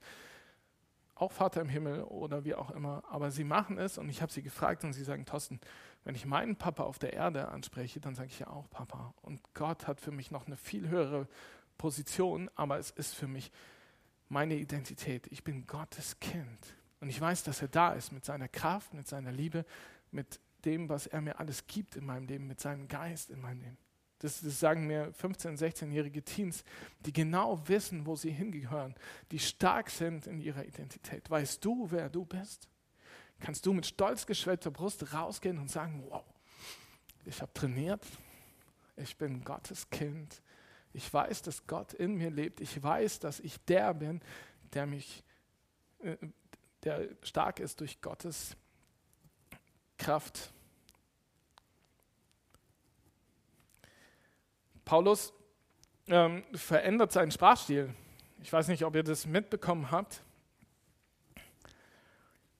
Auch 1.16 1.32
Vater 1.32 1.60
im 1.62 1.68
Himmel 1.68 2.04
oder 2.04 2.44
wie 2.44 2.54
auch 2.54 2.70
immer. 2.70 3.02
Aber 3.10 3.32
sie 3.32 3.42
machen 3.42 3.78
es 3.78 3.98
und 3.98 4.08
ich 4.08 4.22
habe 4.22 4.30
sie 4.30 4.42
gefragt 4.42 4.84
und 4.84 4.92
sie 4.92 5.02
sagen, 5.02 5.24
Thorsten, 5.24 5.60
wenn 6.06 6.14
ich 6.14 6.24
meinen 6.24 6.54
Papa 6.54 6.84
auf 6.84 7.00
der 7.00 7.14
Erde 7.14 7.48
anspreche, 7.48 7.98
dann 7.98 8.14
sage 8.14 8.28
ich 8.28 8.38
ja 8.38 8.46
auch 8.46 8.70
Papa. 8.70 9.12
Und 9.22 9.40
Gott 9.54 9.88
hat 9.88 10.00
für 10.00 10.12
mich 10.12 10.30
noch 10.30 10.46
eine 10.46 10.56
viel 10.56 10.88
höhere 10.88 11.26
Position, 11.78 12.48
aber 12.54 12.78
es 12.78 12.92
ist 12.92 13.16
für 13.16 13.26
mich 13.26 13.50
meine 14.28 14.54
Identität. 14.54 15.26
Ich 15.32 15.42
bin 15.42 15.66
Gottes 15.66 16.20
Kind. 16.20 16.76
Und 17.00 17.08
ich 17.08 17.20
weiß, 17.20 17.42
dass 17.42 17.60
er 17.60 17.66
da 17.66 17.92
ist 17.92 18.12
mit 18.12 18.24
seiner 18.24 18.46
Kraft, 18.46 18.94
mit 18.94 19.08
seiner 19.08 19.32
Liebe, 19.32 19.64
mit 20.12 20.38
dem, 20.64 20.88
was 20.88 21.08
er 21.08 21.20
mir 21.22 21.40
alles 21.40 21.66
gibt 21.66 21.96
in 21.96 22.06
meinem 22.06 22.28
Leben, 22.28 22.46
mit 22.46 22.60
seinem 22.60 22.86
Geist 22.86 23.28
in 23.30 23.40
meinem 23.40 23.62
Leben. 23.62 23.78
Das, 24.20 24.42
das, 24.42 24.60
sagen 24.60 24.86
mir 24.86 25.12
15-, 25.12 25.58
16-jährige 25.58 26.22
Teens, 26.22 26.62
die 27.00 27.12
genau 27.12 27.66
wissen, 27.66 28.06
wo 28.06 28.14
sie 28.14 28.30
hingehören, 28.30 28.94
die 29.32 29.40
stark 29.40 29.90
sind 29.90 30.28
in 30.28 30.38
ihrer 30.38 30.64
Identität. 30.64 31.28
Weißt 31.28 31.64
du, 31.64 31.90
wer 31.90 32.08
du 32.08 32.24
bist? 32.24 32.68
Kannst 33.40 33.66
du 33.66 33.72
mit 33.72 33.86
stolz 33.86 34.26
geschwellter 34.26 34.70
Brust 34.70 35.12
rausgehen 35.12 35.58
und 35.58 35.70
sagen, 35.70 36.04
wow, 36.08 36.24
ich 37.24 37.40
habe 37.42 37.52
trainiert, 37.52 38.04
ich 38.96 39.16
bin 39.16 39.44
Gottes 39.44 39.90
Kind, 39.90 40.42
ich 40.92 41.12
weiß, 41.12 41.42
dass 41.42 41.66
Gott 41.66 41.92
in 41.92 42.14
mir 42.14 42.30
lebt, 42.30 42.60
ich 42.60 42.82
weiß, 42.82 43.20
dass 43.20 43.40
ich 43.40 43.62
der 43.64 43.92
bin, 43.94 44.20
der 44.72 44.86
mich, 44.86 45.24
äh, 45.98 46.16
der 46.82 47.08
stark 47.22 47.60
ist 47.60 47.80
durch 47.80 48.00
Gottes 48.00 48.56
Kraft. 49.98 50.52
Paulus 54.84 55.32
ähm, 56.06 56.44
verändert 56.54 57.12
seinen 57.12 57.32
Sprachstil. 57.32 57.92
Ich 58.42 58.52
weiß 58.52 58.68
nicht, 58.68 58.84
ob 58.84 58.94
ihr 58.94 59.02
das 59.02 59.26
mitbekommen 59.26 59.90
habt. 59.90 60.22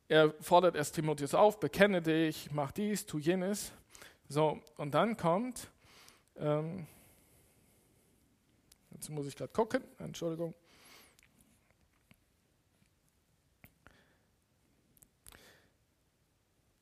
Er 0.09 0.33
fordert 0.41 0.77
erst 0.77 0.95
Timotheus 0.95 1.35
auf, 1.35 1.59
bekenne 1.59 2.01
dich, 2.01 2.51
mach 2.53 2.71
dies, 2.71 3.07
tu 3.07 3.19
jenes. 3.19 3.73
So, 4.29 4.61
und 4.77 4.95
dann 4.95 5.17
kommt, 5.17 5.69
ähm, 6.37 6.87
jetzt 8.93 9.09
muss 9.11 9.27
ich 9.27 9.35
gerade 9.35 9.53
gucken, 9.53 9.83
Entschuldigung. 9.99 10.55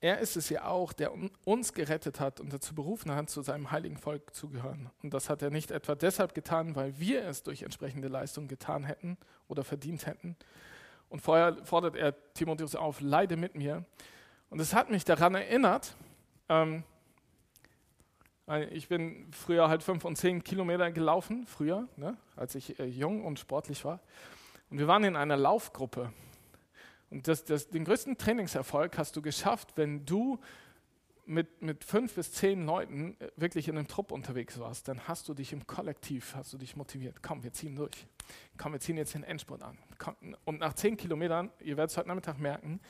Er 0.04 0.18
ist 0.18 0.36
es 0.36 0.50
ja 0.50 0.66
auch, 0.66 0.92
der 0.92 1.12
uns 1.46 1.72
gerettet 1.72 2.20
hat 2.20 2.38
und 2.38 2.52
dazu 2.52 2.74
berufen 2.74 3.10
hat, 3.14 3.30
zu 3.30 3.40
seinem 3.40 3.70
heiligen 3.70 3.96
Volk 3.96 4.34
zu 4.34 4.50
gehören. 4.50 4.90
Und 5.02 5.14
das 5.14 5.30
hat 5.30 5.40
er 5.40 5.48
nicht 5.48 5.70
etwa 5.70 5.94
deshalb 5.94 6.34
getan, 6.34 6.76
weil 6.76 6.98
wir 6.98 7.24
es 7.24 7.42
durch 7.42 7.62
entsprechende 7.62 8.08
Leistung 8.08 8.46
getan 8.46 8.84
hätten 8.84 9.16
oder 9.48 9.64
verdient 9.64 10.04
hätten, 10.04 10.36
und 11.08 11.20
vorher 11.20 11.56
fordert 11.64 11.96
er 11.96 12.14
Timotheus 12.34 12.74
auf, 12.74 13.00
leide 13.00 13.36
mit 13.36 13.54
mir. 13.54 13.84
Und 14.50 14.60
es 14.60 14.74
hat 14.74 14.90
mich 14.90 15.04
daran 15.04 15.34
erinnert, 15.34 15.96
ähm, 16.48 16.84
ich 18.70 18.88
bin 18.88 19.32
früher 19.32 19.68
halt 19.68 19.82
fünf 19.82 20.04
und 20.04 20.16
zehn 20.16 20.44
Kilometer 20.44 20.92
gelaufen, 20.92 21.46
früher, 21.46 21.88
ne, 21.96 22.16
als 22.36 22.54
ich 22.54 22.78
äh, 22.78 22.84
jung 22.84 23.24
und 23.24 23.38
sportlich 23.38 23.84
war. 23.84 24.00
Und 24.70 24.78
wir 24.78 24.86
waren 24.86 25.04
in 25.04 25.16
einer 25.16 25.36
Laufgruppe. 25.36 26.12
Und 27.10 27.26
das, 27.26 27.44
das, 27.44 27.68
den 27.68 27.84
größten 27.84 28.18
Trainingserfolg 28.18 28.98
hast 28.98 29.16
du 29.16 29.22
geschafft, 29.22 29.72
wenn 29.76 30.04
du 30.04 30.38
mit, 31.26 31.62
mit 31.62 31.84
fünf 31.84 32.14
bis 32.14 32.32
zehn 32.32 32.66
Leuten 32.66 33.16
äh, 33.20 33.30
wirklich 33.36 33.68
in 33.68 33.76
einem 33.76 33.88
Trupp 33.88 34.12
unterwegs 34.12 34.58
warst, 34.58 34.88
dann 34.88 35.06
hast 35.08 35.28
du 35.28 35.34
dich 35.34 35.52
im 35.52 35.66
Kollektiv, 35.66 36.34
hast 36.34 36.52
du 36.52 36.58
dich 36.58 36.76
motiviert. 36.76 37.22
Komm, 37.22 37.42
wir 37.42 37.52
ziehen 37.52 37.76
durch. 37.76 38.06
Komm, 38.56 38.72
wir 38.72 38.80
ziehen 38.80 38.96
jetzt 38.96 39.14
den 39.14 39.24
Endspurt 39.24 39.62
an. 39.62 39.78
Komm. 39.98 40.16
Und 40.44 40.60
nach 40.60 40.74
zehn 40.74 40.96
Kilometern, 40.96 41.50
ihr 41.60 41.76
werdet 41.76 41.90
es 41.90 41.96
heute 41.96 42.08
Nachmittag 42.08 42.38
merken, 42.38 42.80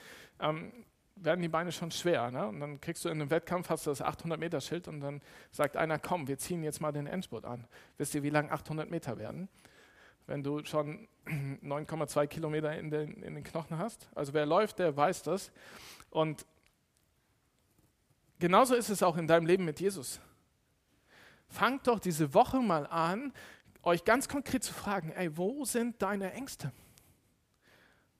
ähm, 0.41 0.73
werden 1.17 1.41
die 1.43 1.49
Beine 1.49 1.73
schon 1.73 1.91
schwer. 1.91 2.31
Ne? 2.31 2.47
Und 2.49 2.61
dann 2.61 2.81
kriegst 2.81 3.05
du 3.05 3.09
in 3.09 3.21
einem 3.21 3.31
Wettkampf, 3.31 3.71
hast 3.71 3.87
du 3.87 3.91
das 3.91 4.03
800-Meter-Schild 4.03 4.89
und 4.89 5.01
dann 5.01 5.21
sagt 5.51 5.77
einer, 5.77 5.99
komm, 5.99 6.27
wir 6.27 6.39
ziehen 6.39 6.63
jetzt 6.63 6.81
mal 6.81 6.93
den 6.93 7.07
Endspurt 7.07 7.45
an. 7.45 7.67
Wisst 7.99 8.15
ihr, 8.15 8.23
wie 8.23 8.31
lang 8.31 8.51
800 8.51 8.91
Meter 8.91 9.19
werden? 9.19 9.49
Wenn 10.27 10.43
du 10.43 10.65
schon 10.65 11.09
9,2 11.27 12.27
Kilometer 12.27 12.77
in 12.77 12.91
den, 12.91 13.23
in 13.23 13.35
den 13.35 13.45
Knochen 13.45 13.79
hast. 13.79 14.09
Also 14.15 14.35
wer 14.35 14.47
läuft, 14.47 14.79
der 14.79 14.97
weiß 14.97 15.23
das. 15.23 15.53
Und 16.11 16.47
Genauso 18.45 18.75
ist 18.75 18.91
es 18.91 19.03
auch 19.03 19.17
in 19.17 19.27
deinem 19.27 19.47
Leben 19.47 19.65
mit 19.65 19.81
Jesus. 19.81 20.21
Fangt 21.49 21.87
doch 21.87 21.99
diese 21.99 22.35
Woche 22.35 22.61
mal 22.61 22.87
an, 22.89 23.33
euch 23.83 24.05
ganz 24.05 24.29
konkret 24.29 24.63
zu 24.63 24.75
fragen, 24.75 25.13
ey, 25.13 25.35
wo 25.35 25.65
sind 25.65 26.03
deine 26.03 26.31
Ängste? 26.35 26.71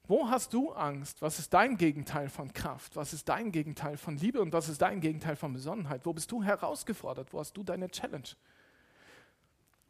Wo 0.05 0.31
hast 0.31 0.55
du 0.55 0.73
Angst? 0.73 1.21
Was 1.21 1.39
ist 1.39 1.53
dein 1.53 1.77
Gegenteil 1.77 2.31
von 2.31 2.51
Kraft? 2.55 2.97
Was 2.97 3.13
ist 3.13 3.29
dein 3.29 3.53
Gegenteil 3.53 3.99
von 3.99 4.17
Liebe? 4.17 4.41
Und 4.41 4.55
was 4.55 4.71
ist 4.71 4.81
dein 4.81 5.03
Gegenteil 5.03 5.37
von 5.37 5.53
Besonnenheit? 5.53 6.07
Wo 6.07 6.15
bist 6.15 6.33
du 6.33 6.43
herausgefordert? 6.43 7.35
Wo 7.35 7.41
hast 7.41 7.55
du 7.55 7.63
deine 7.63 7.91
Challenge? 7.91 8.31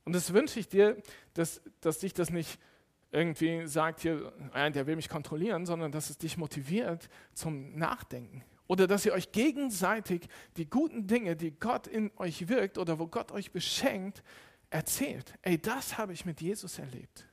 Und 0.04 0.14
das 0.16 0.32
wünsche 0.32 0.58
ich 0.58 0.68
dir, 0.68 1.00
dass, 1.34 1.62
dass 1.80 2.00
dich 2.00 2.12
das 2.12 2.30
nicht 2.30 2.58
irgendwie 3.12 3.68
sagt, 3.68 4.00
hier, 4.00 4.32
der 4.52 4.84
will 4.88 4.96
mich 4.96 5.08
kontrollieren, 5.08 5.64
sondern 5.64 5.92
dass 5.92 6.10
es 6.10 6.18
dich 6.18 6.36
motiviert 6.36 7.08
zum 7.34 7.78
Nachdenken. 7.78 8.42
Oder 8.66 8.86
dass 8.86 9.04
ihr 9.04 9.12
euch 9.12 9.32
gegenseitig 9.32 10.28
die 10.56 10.68
guten 10.68 11.06
Dinge, 11.06 11.36
die 11.36 11.50
Gott 11.50 11.86
in 11.86 12.10
euch 12.16 12.48
wirkt 12.48 12.78
oder 12.78 12.98
wo 12.98 13.06
Gott 13.06 13.30
euch 13.32 13.52
beschenkt, 13.52 14.22
erzählt. 14.70 15.34
Ey, 15.42 15.60
das 15.60 15.98
habe 15.98 16.12
ich 16.12 16.24
mit 16.24 16.40
Jesus 16.40 16.78
erlebt. 16.78 17.26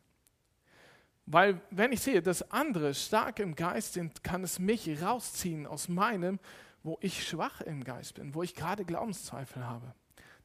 Weil 1.26 1.62
wenn 1.70 1.94
ich 1.94 2.02
sehe, 2.02 2.22
dass 2.22 2.52
andere 2.52 2.94
stark 2.94 3.40
im 3.40 3.56
Geist 3.56 3.94
sind, 3.94 4.24
kann 4.24 4.44
es 4.44 4.60
mich 4.60 5.02
rausziehen 5.02 5.66
aus 5.66 5.88
meinem, 5.88 6.40
wo 6.84 6.98
ich 7.02 7.26
schwach 7.26 7.62
im 7.62 7.84
Geist 7.84 8.16
bin, 8.16 8.36
wo 8.36 8.44
ich 8.44 8.56
gerade 8.56 8.86
Glaubenszweifel 8.86 9.66
habe. 9.66 9.94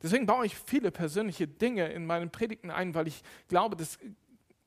Deswegen 0.02 0.26
baue 0.26 0.46
ich 0.46 0.56
viele 0.56 0.90
persönliche 0.90 1.48
Dinge 1.48 1.88
in 1.88 2.06
meinen 2.06 2.30
Predigten 2.30 2.70
ein, 2.70 2.94
weil 2.94 3.08
ich 3.08 3.22
glaube, 3.48 3.76
dass, 3.76 3.96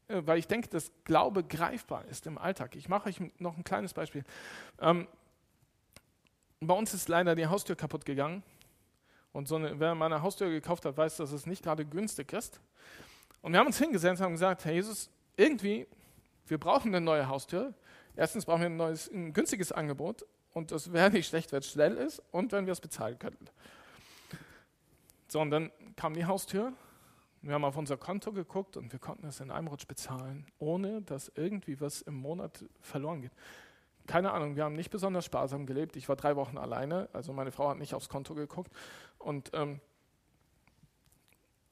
äh, 0.09 0.21
weil 0.25 0.39
ich 0.39 0.47
denke, 0.47 0.67
dass 0.69 0.91
Glaube 1.03 1.43
greifbar 1.43 2.05
ist 2.05 2.25
im 2.27 2.37
Alltag. 2.37 2.75
Ich 2.75 2.89
mache 2.89 3.09
euch 3.09 3.21
noch 3.37 3.55
ein 3.55 3.63
kleines 3.63 3.93
Beispiel. 3.93 4.23
Ähm, 4.79 5.07
bei 6.59 6.73
uns 6.73 6.93
ist 6.93 7.07
leider 7.09 7.35
die 7.35 7.47
Haustür 7.47 7.75
kaputt 7.75 8.05
gegangen. 8.05 8.43
Und 9.31 9.47
so 9.47 9.55
eine, 9.55 9.79
wer 9.79 9.93
meine 9.95 10.21
Haustür 10.21 10.49
gekauft 10.49 10.85
hat, 10.85 10.97
weiß, 10.97 11.17
dass 11.17 11.31
es 11.31 11.45
nicht 11.45 11.63
gerade 11.63 11.85
günstig 11.85 12.33
ist. 12.33 12.59
Und 13.41 13.53
wir 13.53 13.59
haben 13.59 13.67
uns 13.67 13.77
hingesetzt 13.77 14.19
und 14.19 14.25
haben 14.25 14.33
gesagt, 14.33 14.65
Herr 14.65 14.73
Jesus, 14.73 15.09
irgendwie 15.37 15.87
wir 16.49 16.57
brauchen 16.57 16.93
eine 16.93 17.01
neue 17.01 17.27
Haustür. 17.27 17.73
Erstens 18.15 18.45
brauchen 18.45 18.61
wir 18.61 18.69
ein, 18.69 18.77
neues, 18.77 19.09
ein 19.11 19.33
günstiges 19.33 19.71
Angebot 19.71 20.25
und 20.51 20.71
das 20.71 20.91
wäre 20.91 21.11
nicht 21.11 21.27
schlecht, 21.27 21.51
wenn 21.51 21.59
es 21.59 21.71
schnell 21.71 21.95
ist 21.95 22.21
und 22.31 22.51
wenn 22.51 22.65
wir 22.65 22.73
es 22.73 22.81
bezahlen 22.81 23.19
könnten. 23.19 23.45
So, 25.27 25.39
und 25.39 25.51
dann 25.51 25.71
kam 25.95 26.15
die 26.15 26.25
Haustür. 26.25 26.73
Wir 27.41 27.53
haben 27.53 27.63
auf 27.63 27.77
unser 27.77 27.97
Konto 27.97 28.33
geguckt 28.33 28.77
und 28.77 28.91
wir 28.91 28.99
konnten 28.99 29.27
es 29.27 29.39
in 29.39 29.51
einem 29.51 29.67
Rutsch 29.67 29.87
bezahlen, 29.87 30.45
ohne 30.57 31.01
dass 31.03 31.31
irgendwie 31.35 31.79
was 31.79 32.01
im 32.01 32.15
Monat 32.15 32.65
verloren 32.81 33.21
geht. 33.21 33.31
Keine 34.09 34.31
Ahnung, 34.31 34.55
wir 34.55 34.63
haben 34.63 34.73
nicht 34.73 34.89
besonders 34.89 35.23
sparsam 35.25 35.67
gelebt. 35.67 35.95
Ich 35.95 36.09
war 36.09 36.15
drei 36.15 36.35
Wochen 36.35 36.57
alleine, 36.57 37.07
also 37.13 37.31
meine 37.31 37.51
Frau 37.51 37.69
hat 37.69 37.77
nicht 37.77 37.93
aufs 37.93 38.09
Konto 38.09 38.33
geguckt. 38.33 38.73
Und 39.19 39.51
ähm, 39.53 39.79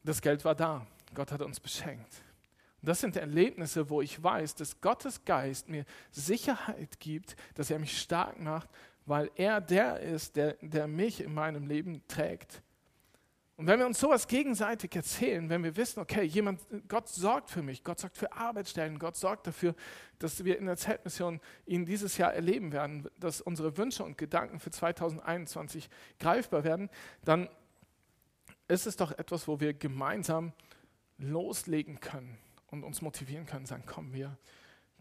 das 0.04 0.22
Geld 0.22 0.46
war 0.46 0.54
da. 0.54 0.86
Gott 1.16 1.32
hat 1.32 1.42
uns 1.42 1.60
beschenkt. 1.60 2.22
Das 2.84 3.02
sind 3.02 3.18
Erlebnisse, 3.18 3.90
wo 3.90 4.04
ich 4.04 4.22
weiß, 4.22 4.54
dass 4.54 4.80
Gottes 4.82 5.26
Geist 5.26 5.68
mir 5.68 5.84
Sicherheit 6.12 7.00
gibt, 7.00 7.36
dass 7.56 7.72
er 7.72 7.80
mich 7.80 8.00
stark 8.00 8.40
macht, 8.40 8.70
weil 9.08 9.32
er 9.34 9.60
der 9.60 10.00
ist, 10.00 10.36
der, 10.36 10.58
der 10.62 10.88
mich 10.88 11.22
in 11.22 11.34
meinem 11.34 11.66
Leben 11.66 12.08
trägt. 12.08 12.62
Und 13.58 13.66
wenn 13.66 13.80
wir 13.80 13.88
uns 13.88 14.00
sowas 14.00 14.28
gegenseitig 14.28 14.96
erzählen, 14.96 15.50
wenn 15.50 15.64
wir 15.64 15.76
wissen, 15.76 16.00
okay, 16.00 16.22
jemand, 16.22 16.62
Gott 16.88 17.10
sorgt 17.10 17.50
für 17.50 17.64
mich, 17.64 17.84
Gott 17.84 18.00
sorgt 18.00 18.16
für 18.16 18.32
Arbeitsstellen, 18.32 19.00
Gott 19.00 19.16
sorgt 19.16 19.48
dafür, 19.48 19.74
dass 20.20 20.46
wir 20.46 20.60
in 20.60 20.68
der 20.68 20.78
Zeltmission 20.78 21.42
ihn 21.66 21.84
dieses 21.84 22.18
Jahr 22.18 22.32
erleben 22.34 22.72
werden, 22.72 23.10
dass 23.20 23.42
unsere 23.42 23.76
Wünsche 23.76 24.04
und 24.04 24.16
Gedanken 24.16 24.60
für 24.60 24.70
2021 24.70 25.90
greifbar 26.20 26.64
werden, 26.64 26.92
dann 27.26 27.50
ist 28.68 28.86
es 28.86 28.96
doch 28.96 29.12
etwas, 29.18 29.48
wo 29.48 29.60
wir 29.60 29.74
gemeinsam 29.74 30.54
loslegen 31.18 32.00
können 32.00 32.38
und 32.68 32.84
uns 32.84 33.02
motivieren 33.02 33.48
können, 33.48 33.66
sagen, 33.66 33.86
komm, 33.88 34.14
wir 34.14 34.38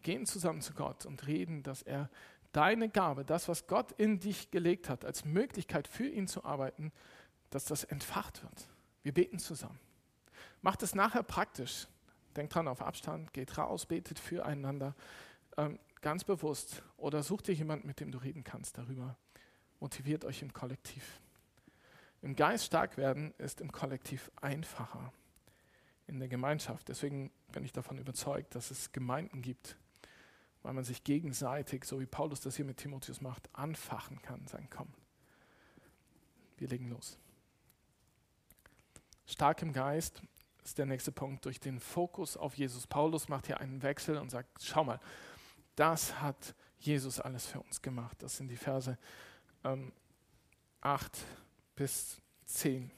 gehen 0.00 0.24
zusammen 0.24 0.62
zu 0.62 0.72
Gott 0.72 1.04
und 1.04 1.26
reden, 1.26 1.62
dass 1.62 1.82
er 1.82 2.08
deine 2.52 2.88
Gabe, 2.88 3.26
das, 3.26 3.48
was 3.48 3.66
Gott 3.66 3.92
in 3.92 4.18
dich 4.18 4.50
gelegt 4.50 4.88
hat, 4.88 5.04
als 5.04 5.26
Möglichkeit 5.26 5.86
für 5.88 6.06
ihn 6.06 6.26
zu 6.26 6.42
arbeiten, 6.42 6.90
dass 7.50 7.64
das 7.64 7.84
entfacht 7.84 8.42
wird. 8.42 8.68
Wir 9.02 9.12
beten 9.12 9.38
zusammen. 9.38 9.78
Macht 10.62 10.82
es 10.82 10.94
nachher 10.94 11.22
praktisch. 11.22 11.86
Denkt 12.34 12.54
dran 12.54 12.68
auf 12.68 12.82
Abstand, 12.82 13.32
geht 13.32 13.56
raus, 13.56 13.86
betet 13.86 14.18
füreinander, 14.18 14.94
ähm, 15.56 15.78
ganz 16.02 16.24
bewusst. 16.24 16.82
Oder 16.96 17.22
such 17.22 17.42
dir 17.42 17.54
jemanden, 17.54 17.86
mit 17.86 18.00
dem 18.00 18.10
du 18.10 18.18
reden 18.18 18.44
kannst 18.44 18.76
darüber. 18.76 19.16
Motiviert 19.80 20.24
euch 20.24 20.42
im 20.42 20.52
Kollektiv. 20.52 21.20
Im 22.22 22.34
Geist 22.34 22.66
stark 22.66 22.96
werden 22.96 23.32
ist 23.38 23.60
im 23.60 23.70
Kollektiv 23.70 24.30
einfacher 24.40 25.12
in 26.06 26.18
der 26.18 26.28
Gemeinschaft. 26.28 26.88
Deswegen 26.88 27.30
bin 27.52 27.64
ich 27.64 27.72
davon 27.72 27.98
überzeugt, 27.98 28.54
dass 28.54 28.70
es 28.70 28.92
Gemeinden 28.92 29.42
gibt, 29.42 29.76
weil 30.62 30.72
man 30.72 30.84
sich 30.84 31.04
gegenseitig, 31.04 31.84
so 31.84 32.00
wie 32.00 32.06
Paulus 32.06 32.40
das 32.40 32.56
hier 32.56 32.64
mit 32.64 32.78
Timotheus 32.78 33.20
macht, 33.20 33.48
anfachen 33.52 34.20
kann, 34.22 34.46
sagen, 34.46 34.68
komm, 34.70 34.88
wir 36.58 36.68
legen 36.68 36.88
los. 36.88 37.18
Stark 39.26 39.62
im 39.62 39.72
Geist 39.72 40.22
ist 40.64 40.78
der 40.78 40.86
nächste 40.86 41.12
Punkt 41.12 41.44
durch 41.44 41.60
den 41.60 41.80
Fokus 41.80 42.36
auf 42.36 42.54
Jesus. 42.54 42.86
Paulus 42.86 43.28
macht 43.28 43.46
hier 43.46 43.60
einen 43.60 43.82
Wechsel 43.82 44.16
und 44.18 44.30
sagt, 44.30 44.62
schau 44.62 44.84
mal, 44.84 45.00
das 45.74 46.20
hat 46.20 46.54
Jesus 46.78 47.20
alles 47.20 47.46
für 47.46 47.60
uns 47.60 47.82
gemacht. 47.82 48.22
Das 48.22 48.36
sind 48.36 48.48
die 48.48 48.56
Verse 48.56 48.96
ähm, 49.64 49.92
8 50.80 51.18
bis 51.74 52.20
10. 52.46 52.90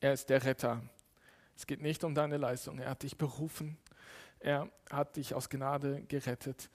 Er 0.00 0.12
ist 0.12 0.28
der 0.30 0.44
Retter, 0.44 0.82
es 1.56 1.66
geht 1.66 1.80
nicht 1.80 2.04
um 2.04 2.14
deine 2.14 2.36
Leistung. 2.36 2.78
Er 2.78 2.90
hat 2.90 3.02
dich 3.02 3.16
berufen. 3.16 3.78
Er 4.38 4.70
hat 4.90 5.16
dich 5.16 5.34
aus 5.34 5.48
Gnade 5.48 6.02
gerettet. 6.02 6.70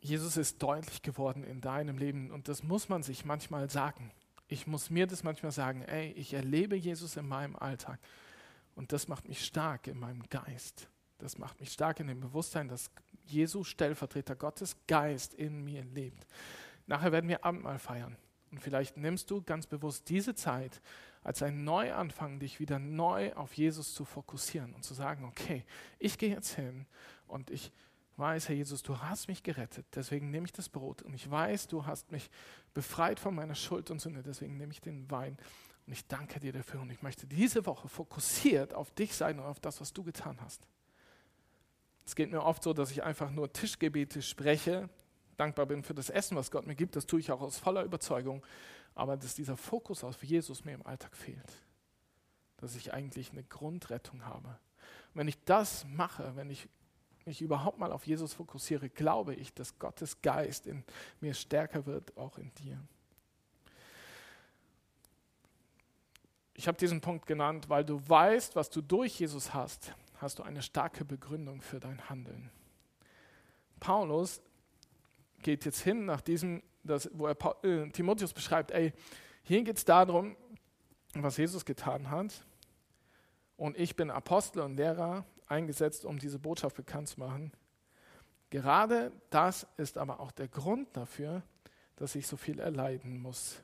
Jesus 0.00 0.36
ist 0.36 0.62
deutlich 0.62 1.02
geworden 1.02 1.42
in 1.42 1.60
deinem 1.60 1.98
Leben 1.98 2.30
und 2.30 2.48
das 2.48 2.62
muss 2.62 2.88
man 2.88 3.02
sich 3.02 3.24
manchmal 3.24 3.68
sagen. 3.68 4.12
Ich 4.48 4.66
muss 4.66 4.90
mir 4.90 5.06
das 5.06 5.24
manchmal 5.24 5.52
sagen, 5.52 5.82
ey, 5.82 6.12
ich 6.12 6.34
erlebe 6.34 6.76
Jesus 6.76 7.16
in 7.16 7.26
meinem 7.26 7.56
Alltag 7.56 7.98
und 8.74 8.92
das 8.92 9.08
macht 9.08 9.28
mich 9.28 9.44
stark 9.44 9.86
in 9.86 9.98
meinem 9.98 10.22
Geist. 10.28 10.88
Das 11.18 11.38
macht 11.38 11.60
mich 11.60 11.72
stark 11.72 11.98
in 12.00 12.06
dem 12.06 12.20
Bewusstsein, 12.20 12.68
dass 12.68 12.90
Jesus 13.24 13.68
Stellvertreter 13.68 14.36
Gottes 14.36 14.76
Geist 14.86 15.34
in 15.34 15.64
mir 15.64 15.82
lebt. 15.84 16.26
Nachher 16.86 17.10
werden 17.10 17.28
wir 17.28 17.44
Abendmahl 17.44 17.78
feiern 17.78 18.16
und 18.50 18.60
vielleicht 18.60 18.96
nimmst 18.96 19.30
du 19.30 19.42
ganz 19.42 19.66
bewusst 19.66 20.08
diese 20.08 20.34
Zeit 20.34 20.80
als 21.24 21.42
ein 21.42 21.64
Neuanfang, 21.64 22.38
dich 22.38 22.60
wieder 22.60 22.78
neu 22.78 23.32
auf 23.32 23.54
Jesus 23.54 23.94
zu 23.94 24.04
fokussieren 24.04 24.74
und 24.74 24.84
zu 24.84 24.94
sagen, 24.94 25.24
okay, 25.24 25.64
ich 25.98 26.18
gehe 26.18 26.30
jetzt 26.30 26.54
hin 26.54 26.86
und 27.26 27.50
ich 27.50 27.72
weiß, 28.18 28.48
Herr 28.48 28.56
Jesus, 28.56 28.82
du 28.82 28.98
hast 28.98 29.28
mich 29.28 29.42
gerettet, 29.42 29.86
deswegen 29.94 30.30
nehme 30.30 30.46
ich 30.46 30.52
das 30.52 30.68
Brot 30.68 31.02
und 31.02 31.14
ich 31.14 31.30
weiß, 31.30 31.68
du 31.68 31.86
hast 31.86 32.12
mich 32.12 32.30
befreit 32.74 33.20
von 33.20 33.34
meiner 33.34 33.54
Schuld 33.54 33.90
und 33.90 34.00
Sünde, 34.00 34.22
deswegen 34.22 34.56
nehme 34.56 34.72
ich 34.72 34.80
den 34.80 35.10
Wein 35.10 35.36
und 35.86 35.92
ich 35.92 36.06
danke 36.06 36.40
dir 36.40 36.52
dafür 36.52 36.80
und 36.80 36.90
ich 36.90 37.02
möchte 37.02 37.26
diese 37.26 37.66
Woche 37.66 37.88
fokussiert 37.88 38.74
auf 38.74 38.90
dich 38.90 39.14
sein 39.14 39.38
und 39.38 39.44
auf 39.44 39.60
das, 39.60 39.80
was 39.80 39.92
du 39.92 40.02
getan 40.02 40.38
hast. 40.40 40.66
Es 42.04 42.14
geht 42.14 42.30
mir 42.30 42.42
oft 42.42 42.62
so, 42.62 42.72
dass 42.72 42.90
ich 42.90 43.02
einfach 43.02 43.30
nur 43.30 43.52
Tischgebete 43.52 44.22
spreche, 44.22 44.88
dankbar 45.36 45.66
bin 45.66 45.82
für 45.82 45.94
das 45.94 46.08
Essen, 46.08 46.36
was 46.36 46.50
Gott 46.50 46.66
mir 46.66 46.76
gibt, 46.76 46.96
das 46.96 47.06
tue 47.06 47.20
ich 47.20 47.30
auch 47.30 47.40
aus 47.40 47.58
voller 47.58 47.84
Überzeugung, 47.84 48.44
aber 48.94 49.16
dass 49.16 49.34
dieser 49.34 49.56
Fokus 49.56 50.04
auf 50.04 50.22
Jesus 50.24 50.64
mir 50.64 50.72
im 50.72 50.86
Alltag 50.86 51.16
fehlt. 51.16 51.52
Dass 52.56 52.74
ich 52.74 52.94
eigentlich 52.94 53.32
eine 53.32 53.44
Grundrettung 53.44 54.24
habe. 54.24 54.48
Und 54.48 55.16
wenn 55.20 55.28
ich 55.28 55.44
das 55.44 55.84
mache, 55.84 56.34
wenn 56.36 56.48
ich 56.48 56.68
mich 57.26 57.42
überhaupt 57.42 57.78
mal 57.78 57.92
auf 57.92 58.06
Jesus 58.06 58.32
fokussiere, 58.34 58.88
glaube 58.88 59.34
ich, 59.34 59.52
dass 59.52 59.78
Gottes 59.78 60.22
Geist 60.22 60.66
in 60.66 60.84
mir 61.20 61.34
stärker 61.34 61.86
wird, 61.86 62.16
auch 62.16 62.38
in 62.38 62.52
dir. 62.54 62.80
Ich 66.54 66.68
habe 66.68 66.78
diesen 66.78 67.00
Punkt 67.00 67.26
genannt, 67.26 67.68
weil 67.68 67.84
du 67.84 68.00
weißt, 68.08 68.56
was 68.56 68.70
du 68.70 68.80
durch 68.80 69.20
Jesus 69.20 69.52
hast, 69.52 69.92
hast 70.20 70.38
du 70.38 70.42
eine 70.42 70.62
starke 70.62 71.04
Begründung 71.04 71.60
für 71.60 71.80
dein 71.80 72.08
Handeln. 72.08 72.50
Paulus 73.78 74.40
geht 75.42 75.64
jetzt 75.66 75.80
hin 75.80 76.06
nach 76.06 76.22
diesem 76.22 76.62
das, 76.86 77.10
wo 77.12 77.26
er 77.26 77.64
äh, 77.64 77.90
Timotheus 77.90 78.32
beschreibt, 78.32 78.70
ey, 78.70 78.92
hier 79.42 79.62
geht 79.62 79.76
es 79.76 79.84
darum, 79.84 80.36
was 81.14 81.36
Jesus 81.36 81.64
getan 81.64 82.10
hat. 82.10 82.44
Und 83.56 83.76
ich 83.76 83.96
bin 83.96 84.10
Apostel 84.10 84.60
und 84.60 84.76
Lehrer 84.76 85.24
eingesetzt, 85.48 86.04
um 86.04 86.18
diese 86.18 86.38
Botschaft 86.38 86.76
bekannt 86.76 87.08
zu 87.08 87.20
machen. 87.20 87.52
Gerade 88.50 89.12
das 89.30 89.66
ist 89.76 89.98
aber 89.98 90.20
auch 90.20 90.32
der 90.32 90.48
Grund 90.48 90.96
dafür, 90.96 91.42
dass 91.96 92.14
ich 92.14 92.26
so 92.26 92.36
viel 92.36 92.60
erleiden 92.60 93.18
muss. 93.20 93.62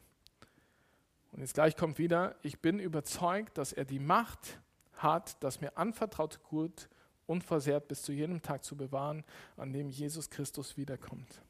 Und 1.33 1.41
jetzt 1.41 1.55
gleich 1.55 1.77
kommt 1.77 1.99
wieder, 1.99 2.37
ich 2.43 2.61
bin 2.61 2.79
überzeugt, 2.79 3.57
dass 3.59 3.73
er 3.73 3.85
die 3.85 4.01
Macht 4.01 4.61
hat, 4.95 5.43
das 5.43 5.61
mir 5.61 5.77
anvertraute 5.77 6.39
Gut 6.41 6.89
unversehrt 7.27 7.89
bis 7.89 8.03
zu 8.03 8.13
jenem 8.13 8.43
Tag 8.43 8.65
zu 8.65 8.77
bewahren, 8.77 9.25
an 9.57 9.73
dem 9.73 9.89
Jesus 9.89 10.29
Christus 10.29 10.77
wiederkommt. 10.77 11.43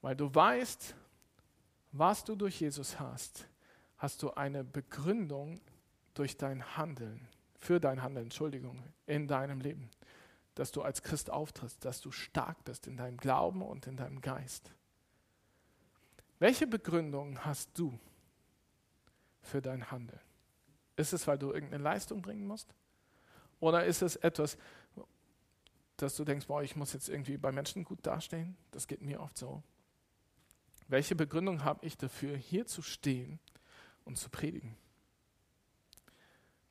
Weil 0.00 0.16
du 0.16 0.34
weißt, 0.34 0.94
was 1.92 2.24
du 2.24 2.34
durch 2.34 2.60
Jesus 2.60 2.98
hast, 2.98 3.48
hast 3.98 4.22
du 4.22 4.32
eine 4.32 4.64
Begründung 4.64 5.60
durch 6.14 6.36
dein 6.36 6.76
Handeln, 6.76 7.28
für 7.64 7.80
dein 7.80 8.02
Handeln, 8.02 8.26
Entschuldigung, 8.26 8.84
in 9.06 9.26
deinem 9.26 9.60
Leben. 9.60 9.90
dass 10.54 10.70
du 10.70 10.82
als 10.82 11.02
Christ 11.02 11.30
auftrittst, 11.30 11.84
dass 11.84 12.00
du 12.00 12.12
stark 12.12 12.64
bist 12.64 12.86
in 12.86 12.96
deinem 12.96 13.16
Glauben 13.16 13.60
und 13.60 13.88
in 13.88 13.96
deinem 13.96 14.20
Geist. 14.20 14.70
Welche 16.38 16.68
Begründung 16.68 17.44
hast 17.44 17.70
du 17.76 17.98
für 19.42 19.60
dein 19.60 19.90
Handeln? 19.90 20.20
Ist 20.94 21.12
es, 21.12 21.26
weil 21.26 21.38
du 21.38 21.52
irgendeine 21.52 21.82
Leistung 21.82 22.22
bringen 22.22 22.46
musst? 22.46 22.72
Oder 23.58 23.84
ist 23.84 24.02
es 24.02 24.14
etwas, 24.14 24.56
dass 25.96 26.14
du 26.14 26.24
denkst, 26.24 26.46
boah, 26.46 26.62
ich 26.62 26.76
muss 26.76 26.92
jetzt 26.92 27.08
irgendwie 27.08 27.36
bei 27.36 27.50
Menschen 27.50 27.82
gut 27.82 28.06
dastehen? 28.06 28.56
Das 28.70 28.86
geht 28.86 29.02
mir 29.02 29.20
oft 29.20 29.36
so. 29.36 29.60
Welche 30.86 31.16
Begründung 31.16 31.64
habe 31.64 31.84
ich 31.84 31.96
dafür, 31.96 32.36
hier 32.36 32.66
zu 32.66 32.80
stehen 32.82 33.40
und 34.04 34.18
zu 34.18 34.28
predigen? 34.30 34.76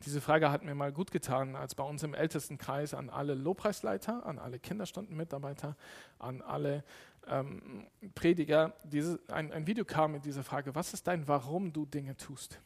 Diese 0.06 0.20
Frage 0.20 0.52
hat 0.52 0.64
mir 0.64 0.76
mal 0.76 0.92
gut 0.92 1.12
getan, 1.12 1.56
als 1.56 1.76
bei 1.76 1.84
uns 1.84 2.04
im 2.04 2.14
ältesten 2.14 2.58
Kreis 2.58 2.94
an 2.94 3.10
alle 3.10 3.36
Lobpreisleiter, 3.36 4.26
an 4.26 4.38
alle 4.38 4.60
Kinderstundenmitarbeiter, 4.60 5.78
an 6.20 6.42
alle 6.42 6.84
ähm, 7.28 7.88
Prediger 8.14 8.74
diese, 8.84 9.20
ein, 9.30 9.54
ein 9.54 9.66
Video 9.66 9.86
kam 9.86 10.12
mit 10.12 10.26
dieser 10.26 10.44
Frage, 10.44 10.76
was 10.76 10.94
ist 10.94 11.08
dein 11.08 11.28
Warum 11.30 11.72
du 11.72 11.86
Dinge 11.86 12.18
tust? 12.18 12.60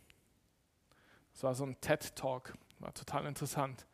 Das 1.34 1.43
war 1.43 1.54
so 1.54 1.65
ein 1.65 1.80
TED-Talk, 1.80 2.56
war 2.80 2.93
total 2.95 3.28
interessant. 3.28 3.86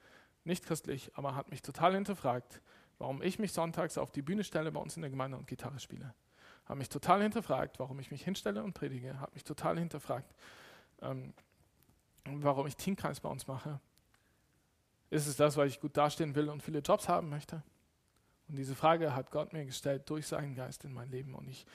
Nicht 0.46 0.66
christlich, 0.66 1.12
aber 1.16 1.36
hat 1.36 1.50
mich 1.50 1.62
total 1.62 1.96
hinterfragt, 1.96 2.62
warum 2.98 3.22
ich 3.22 3.40
mich 3.40 3.52
sonntags 3.52 3.98
auf 3.98 4.12
die 4.12 4.22
Bühne 4.22 4.46
stelle 4.46 4.72
bei 4.72 4.80
uns 4.80 4.96
in 4.96 5.02
der 5.02 5.12
Gemeinde 5.12 5.38
und 5.38 5.48
Gitarre 5.48 5.80
spiele. 5.80 6.14
Hat 6.66 6.78
mich 6.78 6.88
total 6.88 7.22
hinterfragt, 7.22 7.80
warum 7.80 8.00
ich 8.00 8.12
mich 8.12 8.24
hinstelle 8.24 8.64
und 8.64 8.74
predige. 8.74 9.20
Hat 9.20 9.34
mich 9.34 9.44
total 9.44 9.78
hinterfragt, 9.78 10.34
ähm, 11.02 11.34
warum 12.26 12.68
ich 12.68 12.76
Teamkreis 12.76 13.20
bei 13.20 13.30
uns 13.30 13.48
mache. 13.48 13.80
Ist 15.10 15.28
es 15.28 15.36
das, 15.36 15.58
weil 15.58 15.68
ich 15.68 15.80
gut 15.80 15.96
dastehen 15.98 16.36
will 16.36 16.50
und 16.50 16.64
viele 16.64 16.80
Jobs 16.80 17.08
haben 17.08 17.30
möchte? 17.30 17.62
Und 18.48 18.56
diese 18.56 18.76
Frage 18.76 19.16
hat 19.16 19.32
Gott 19.32 19.54
mir 19.54 19.66
gestellt 19.66 20.10
durch 20.10 20.28
seinen 20.28 20.56
Geist 20.56 20.84
in 20.84 20.94
mein 20.94 21.10
Leben. 21.10 21.36
Und 21.36 21.48
ich 21.48 21.66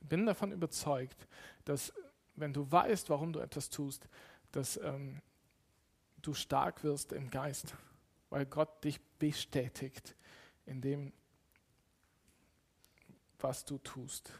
bin 0.00 0.26
davon 0.26 0.52
überzeugt, 0.52 1.28
dass 1.64 1.92
wenn 2.34 2.52
du 2.52 2.70
weißt, 2.70 3.10
warum 3.10 3.32
du 3.32 3.40
etwas 3.40 3.70
tust, 3.70 4.08
dass 4.52 4.76
ähm, 4.78 5.20
du 6.20 6.34
stark 6.34 6.84
wirst 6.84 7.12
im 7.12 7.30
Geist, 7.30 7.74
weil 8.30 8.46
Gott 8.46 8.82
dich 8.84 9.00
bestätigt 9.18 10.16
in 10.66 10.80
dem, 10.80 11.12
was 13.38 13.64
du 13.64 13.78
tust. 13.78 14.32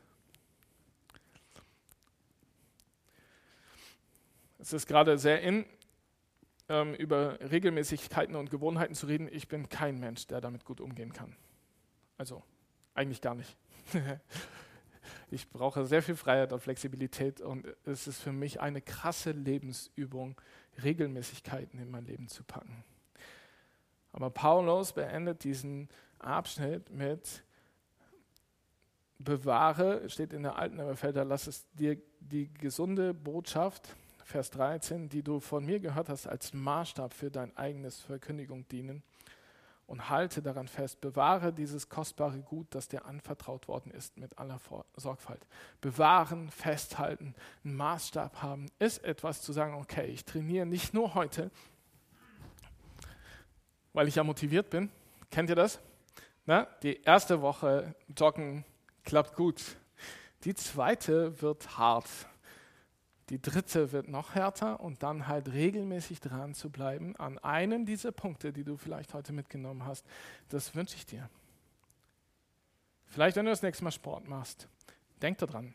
Es 4.63 4.73
ist 4.73 4.87
gerade 4.87 5.19
sehr 5.19 5.43
in, 5.43 5.67
ähm, 6.69 6.95
über 6.95 7.37
Regelmäßigkeiten 7.41 8.37
und 8.37 8.49
Gewohnheiten 8.49 8.95
zu 8.95 9.07
reden. 9.07 9.29
Ich 9.33 9.49
bin 9.49 9.69
kein 9.69 9.99
Mensch, 9.99 10.29
der 10.29 10.41
damit 10.41 10.65
gut 10.65 10.81
umgehen 10.81 11.13
kann. 11.13 11.35
Also 12.17 12.45
eigentlich 12.95 13.21
gar 13.21 13.35
nicht. 13.35 13.57
ich 15.33 15.51
brauche 15.51 15.85
sehr 15.85 16.01
viel 16.01 16.15
Freiheit 16.15 16.53
und 16.53 16.61
Flexibilität 16.61 17.41
und 17.41 17.67
es 17.85 18.07
ist 18.07 18.21
für 18.21 18.31
mich 18.31 18.61
eine 18.61 18.81
krasse 18.81 19.33
Lebensübung, 19.33 20.41
Regelmäßigkeiten 20.85 21.81
in 21.81 21.91
mein 21.91 22.05
Leben 22.05 22.29
zu 22.29 22.45
packen. 22.45 22.85
Aber 24.13 24.31
Paulus 24.31 24.93
beendet 24.93 25.43
diesen 25.43 25.89
Abschnitt 26.21 26.89
mit 26.89 27.43
Bewahre, 29.19 30.09
steht 30.09 30.33
in 30.33 30.45
der 30.45 30.57
alten 30.57 30.79
Elberfelder, 30.79 31.25
lass 31.25 31.49
es 31.49 31.69
dir 31.73 32.01
die 32.21 32.49
gesunde 32.55 33.13
Botschaft 33.13 33.97
Vers 34.33 34.51
13, 34.53 35.11
die 35.11 35.23
du 35.23 35.41
von 35.41 35.63
mir 35.63 35.79
gehört 35.79 36.09
hast, 36.09 36.27
als 36.27 36.55
Maßstab 36.55 37.13
für 37.13 37.31
dein 37.31 37.55
eigenes 37.55 38.01
Verkündigung 38.01 38.67
dienen 38.69 39.03
und 39.87 40.09
halte 40.09 40.41
daran 40.41 40.69
fest. 40.69 41.03
Bewahre 41.03 41.53
dieses 41.53 41.91
kostbare 41.91 42.41
Gut, 42.41 42.67
das 42.71 42.89
dir 42.89 43.05
anvertraut 43.05 43.69
worden 43.69 43.91
ist, 43.91 44.17
mit 44.17 44.39
aller 44.39 44.59
Sorgfalt. 44.97 45.47
Bewahren, 45.83 46.51
festhalten, 46.51 47.35
einen 47.63 47.77
Maßstab 47.77 48.41
haben, 48.41 48.71
ist 48.79 49.05
etwas 49.05 49.43
zu 49.43 49.53
sagen, 49.53 49.75
okay, 49.75 50.07
ich 50.07 50.25
trainiere 50.25 50.65
nicht 50.65 50.95
nur 50.95 51.13
heute, 51.13 51.51
weil 53.93 54.09
ich 54.09 54.15
ja 54.15 54.25
motiviert 54.25 54.71
bin. 54.71 54.91
Kennt 55.31 55.51
ihr 55.51 55.57
das? 55.57 55.79
Na, 56.47 56.67
die 56.83 57.03
erste 57.03 57.43
Woche 57.43 57.95
Joggen 58.17 58.65
klappt 59.05 59.37
gut. 59.37 59.77
Die 60.45 60.55
zweite 60.55 61.43
wird 61.43 61.77
hart. 61.77 62.09
Die 63.29 63.41
dritte 63.41 63.93
wird 63.93 64.09
noch 64.09 64.35
härter 64.35 64.81
und 64.81 65.03
dann 65.03 65.29
halt 65.29 65.53
regelmäßig 65.53 66.21
dran 66.21 66.55
zu 66.55 66.71
bleiben 66.71 67.17
an 67.17 67.39
einem 67.39 67.87
dieser 67.87 68.13
Punkte, 68.13 68.53
die 68.53 68.65
du 68.65 68.77
vielleicht 68.77 69.15
heute 69.15 69.33
mitgenommen 69.33 69.85
hast. 69.85 70.05
Das 70.49 70.75
wünsche 70.75 70.97
ich 70.97 71.07
dir. 71.07 71.31
Vielleicht, 73.07 73.37
wenn 73.37 73.45
du 73.45 73.53
das 73.53 73.63
nächste 73.63 73.85
Mal 73.85 73.93
Sport 73.93 74.27
machst, 74.27 74.69
denk 75.21 75.39
daran, 75.39 75.75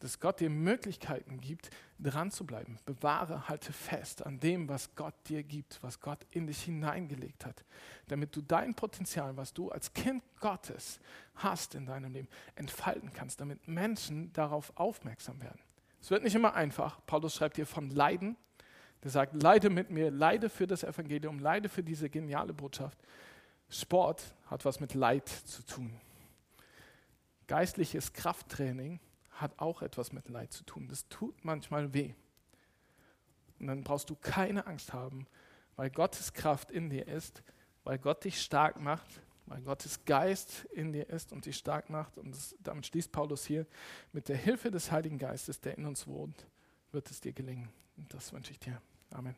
dass 0.00 0.20
Gott 0.20 0.40
dir 0.40 0.50
Möglichkeiten 0.50 1.40
gibt, 1.40 1.70
dran 1.98 2.30
zu 2.30 2.44
bleiben. 2.44 2.78
Bewahre, 2.84 3.48
halte 3.48 3.72
fest 3.72 4.24
an 4.26 4.38
dem, 4.40 4.68
was 4.68 4.94
Gott 4.94 5.14
dir 5.28 5.42
gibt, 5.42 5.82
was 5.82 6.00
Gott 6.00 6.26
in 6.30 6.46
dich 6.46 6.62
hineingelegt 6.62 7.46
hat, 7.46 7.64
damit 8.08 8.34
du 8.36 8.42
dein 8.42 8.74
Potenzial, 8.74 9.36
was 9.36 9.54
du 9.54 9.70
als 9.70 9.92
Kind 9.94 10.22
Gottes 10.40 11.00
hast 11.36 11.74
in 11.74 11.86
deinem 11.86 12.12
Leben, 12.12 12.28
entfalten 12.54 13.12
kannst, 13.12 13.40
damit 13.40 13.66
Menschen 13.66 14.32
darauf 14.32 14.76
aufmerksam 14.76 15.40
werden. 15.40 15.60
Es 16.04 16.10
wird 16.10 16.22
nicht 16.22 16.34
immer 16.34 16.52
einfach. 16.52 17.00
Paulus 17.06 17.34
schreibt 17.34 17.56
hier 17.56 17.64
von 17.64 17.88
Leiden. 17.88 18.36
Der 19.02 19.10
sagt, 19.10 19.42
leide 19.42 19.70
mit 19.70 19.88
mir, 19.88 20.10
leide 20.10 20.50
für 20.50 20.66
das 20.66 20.84
Evangelium, 20.84 21.38
leide 21.38 21.70
für 21.70 21.82
diese 21.82 22.10
geniale 22.10 22.52
Botschaft. 22.52 22.98
Sport 23.70 24.34
hat 24.44 24.66
was 24.66 24.80
mit 24.80 24.92
Leid 24.92 25.26
zu 25.26 25.64
tun. 25.64 25.98
Geistliches 27.46 28.12
Krafttraining 28.12 29.00
hat 29.30 29.58
auch 29.58 29.80
etwas 29.80 30.12
mit 30.12 30.28
Leid 30.28 30.52
zu 30.52 30.64
tun. 30.64 30.88
Das 30.88 31.08
tut 31.08 31.42
manchmal 31.42 31.94
weh. 31.94 32.12
Und 33.58 33.68
dann 33.68 33.82
brauchst 33.82 34.10
du 34.10 34.14
keine 34.14 34.66
Angst 34.66 34.92
haben, 34.92 35.26
weil 35.76 35.88
Gottes 35.88 36.34
Kraft 36.34 36.70
in 36.70 36.90
dir 36.90 37.08
ist, 37.08 37.42
weil 37.82 37.98
Gott 37.98 38.24
dich 38.24 38.42
stark 38.42 38.78
macht, 38.78 39.22
weil 39.46 39.60
Gottes 39.62 40.04
Geist 40.04 40.64
in 40.72 40.92
dir 40.92 41.08
ist 41.08 41.32
und 41.32 41.46
dich 41.46 41.56
stark 41.56 41.90
macht. 41.90 42.18
Und 42.18 42.34
das, 42.34 42.54
damit 42.60 42.86
schließt 42.86 43.12
Paulus 43.12 43.44
hier, 43.44 43.66
mit 44.12 44.28
der 44.28 44.36
Hilfe 44.36 44.70
des 44.70 44.90
Heiligen 44.90 45.18
Geistes, 45.18 45.60
der 45.60 45.76
in 45.76 45.86
uns 45.86 46.06
wohnt, 46.06 46.46
wird 46.92 47.10
es 47.10 47.20
dir 47.20 47.32
gelingen. 47.32 47.68
Und 47.96 48.12
das 48.14 48.32
wünsche 48.32 48.52
ich 48.52 48.58
dir. 48.58 48.80
Amen. 49.12 49.36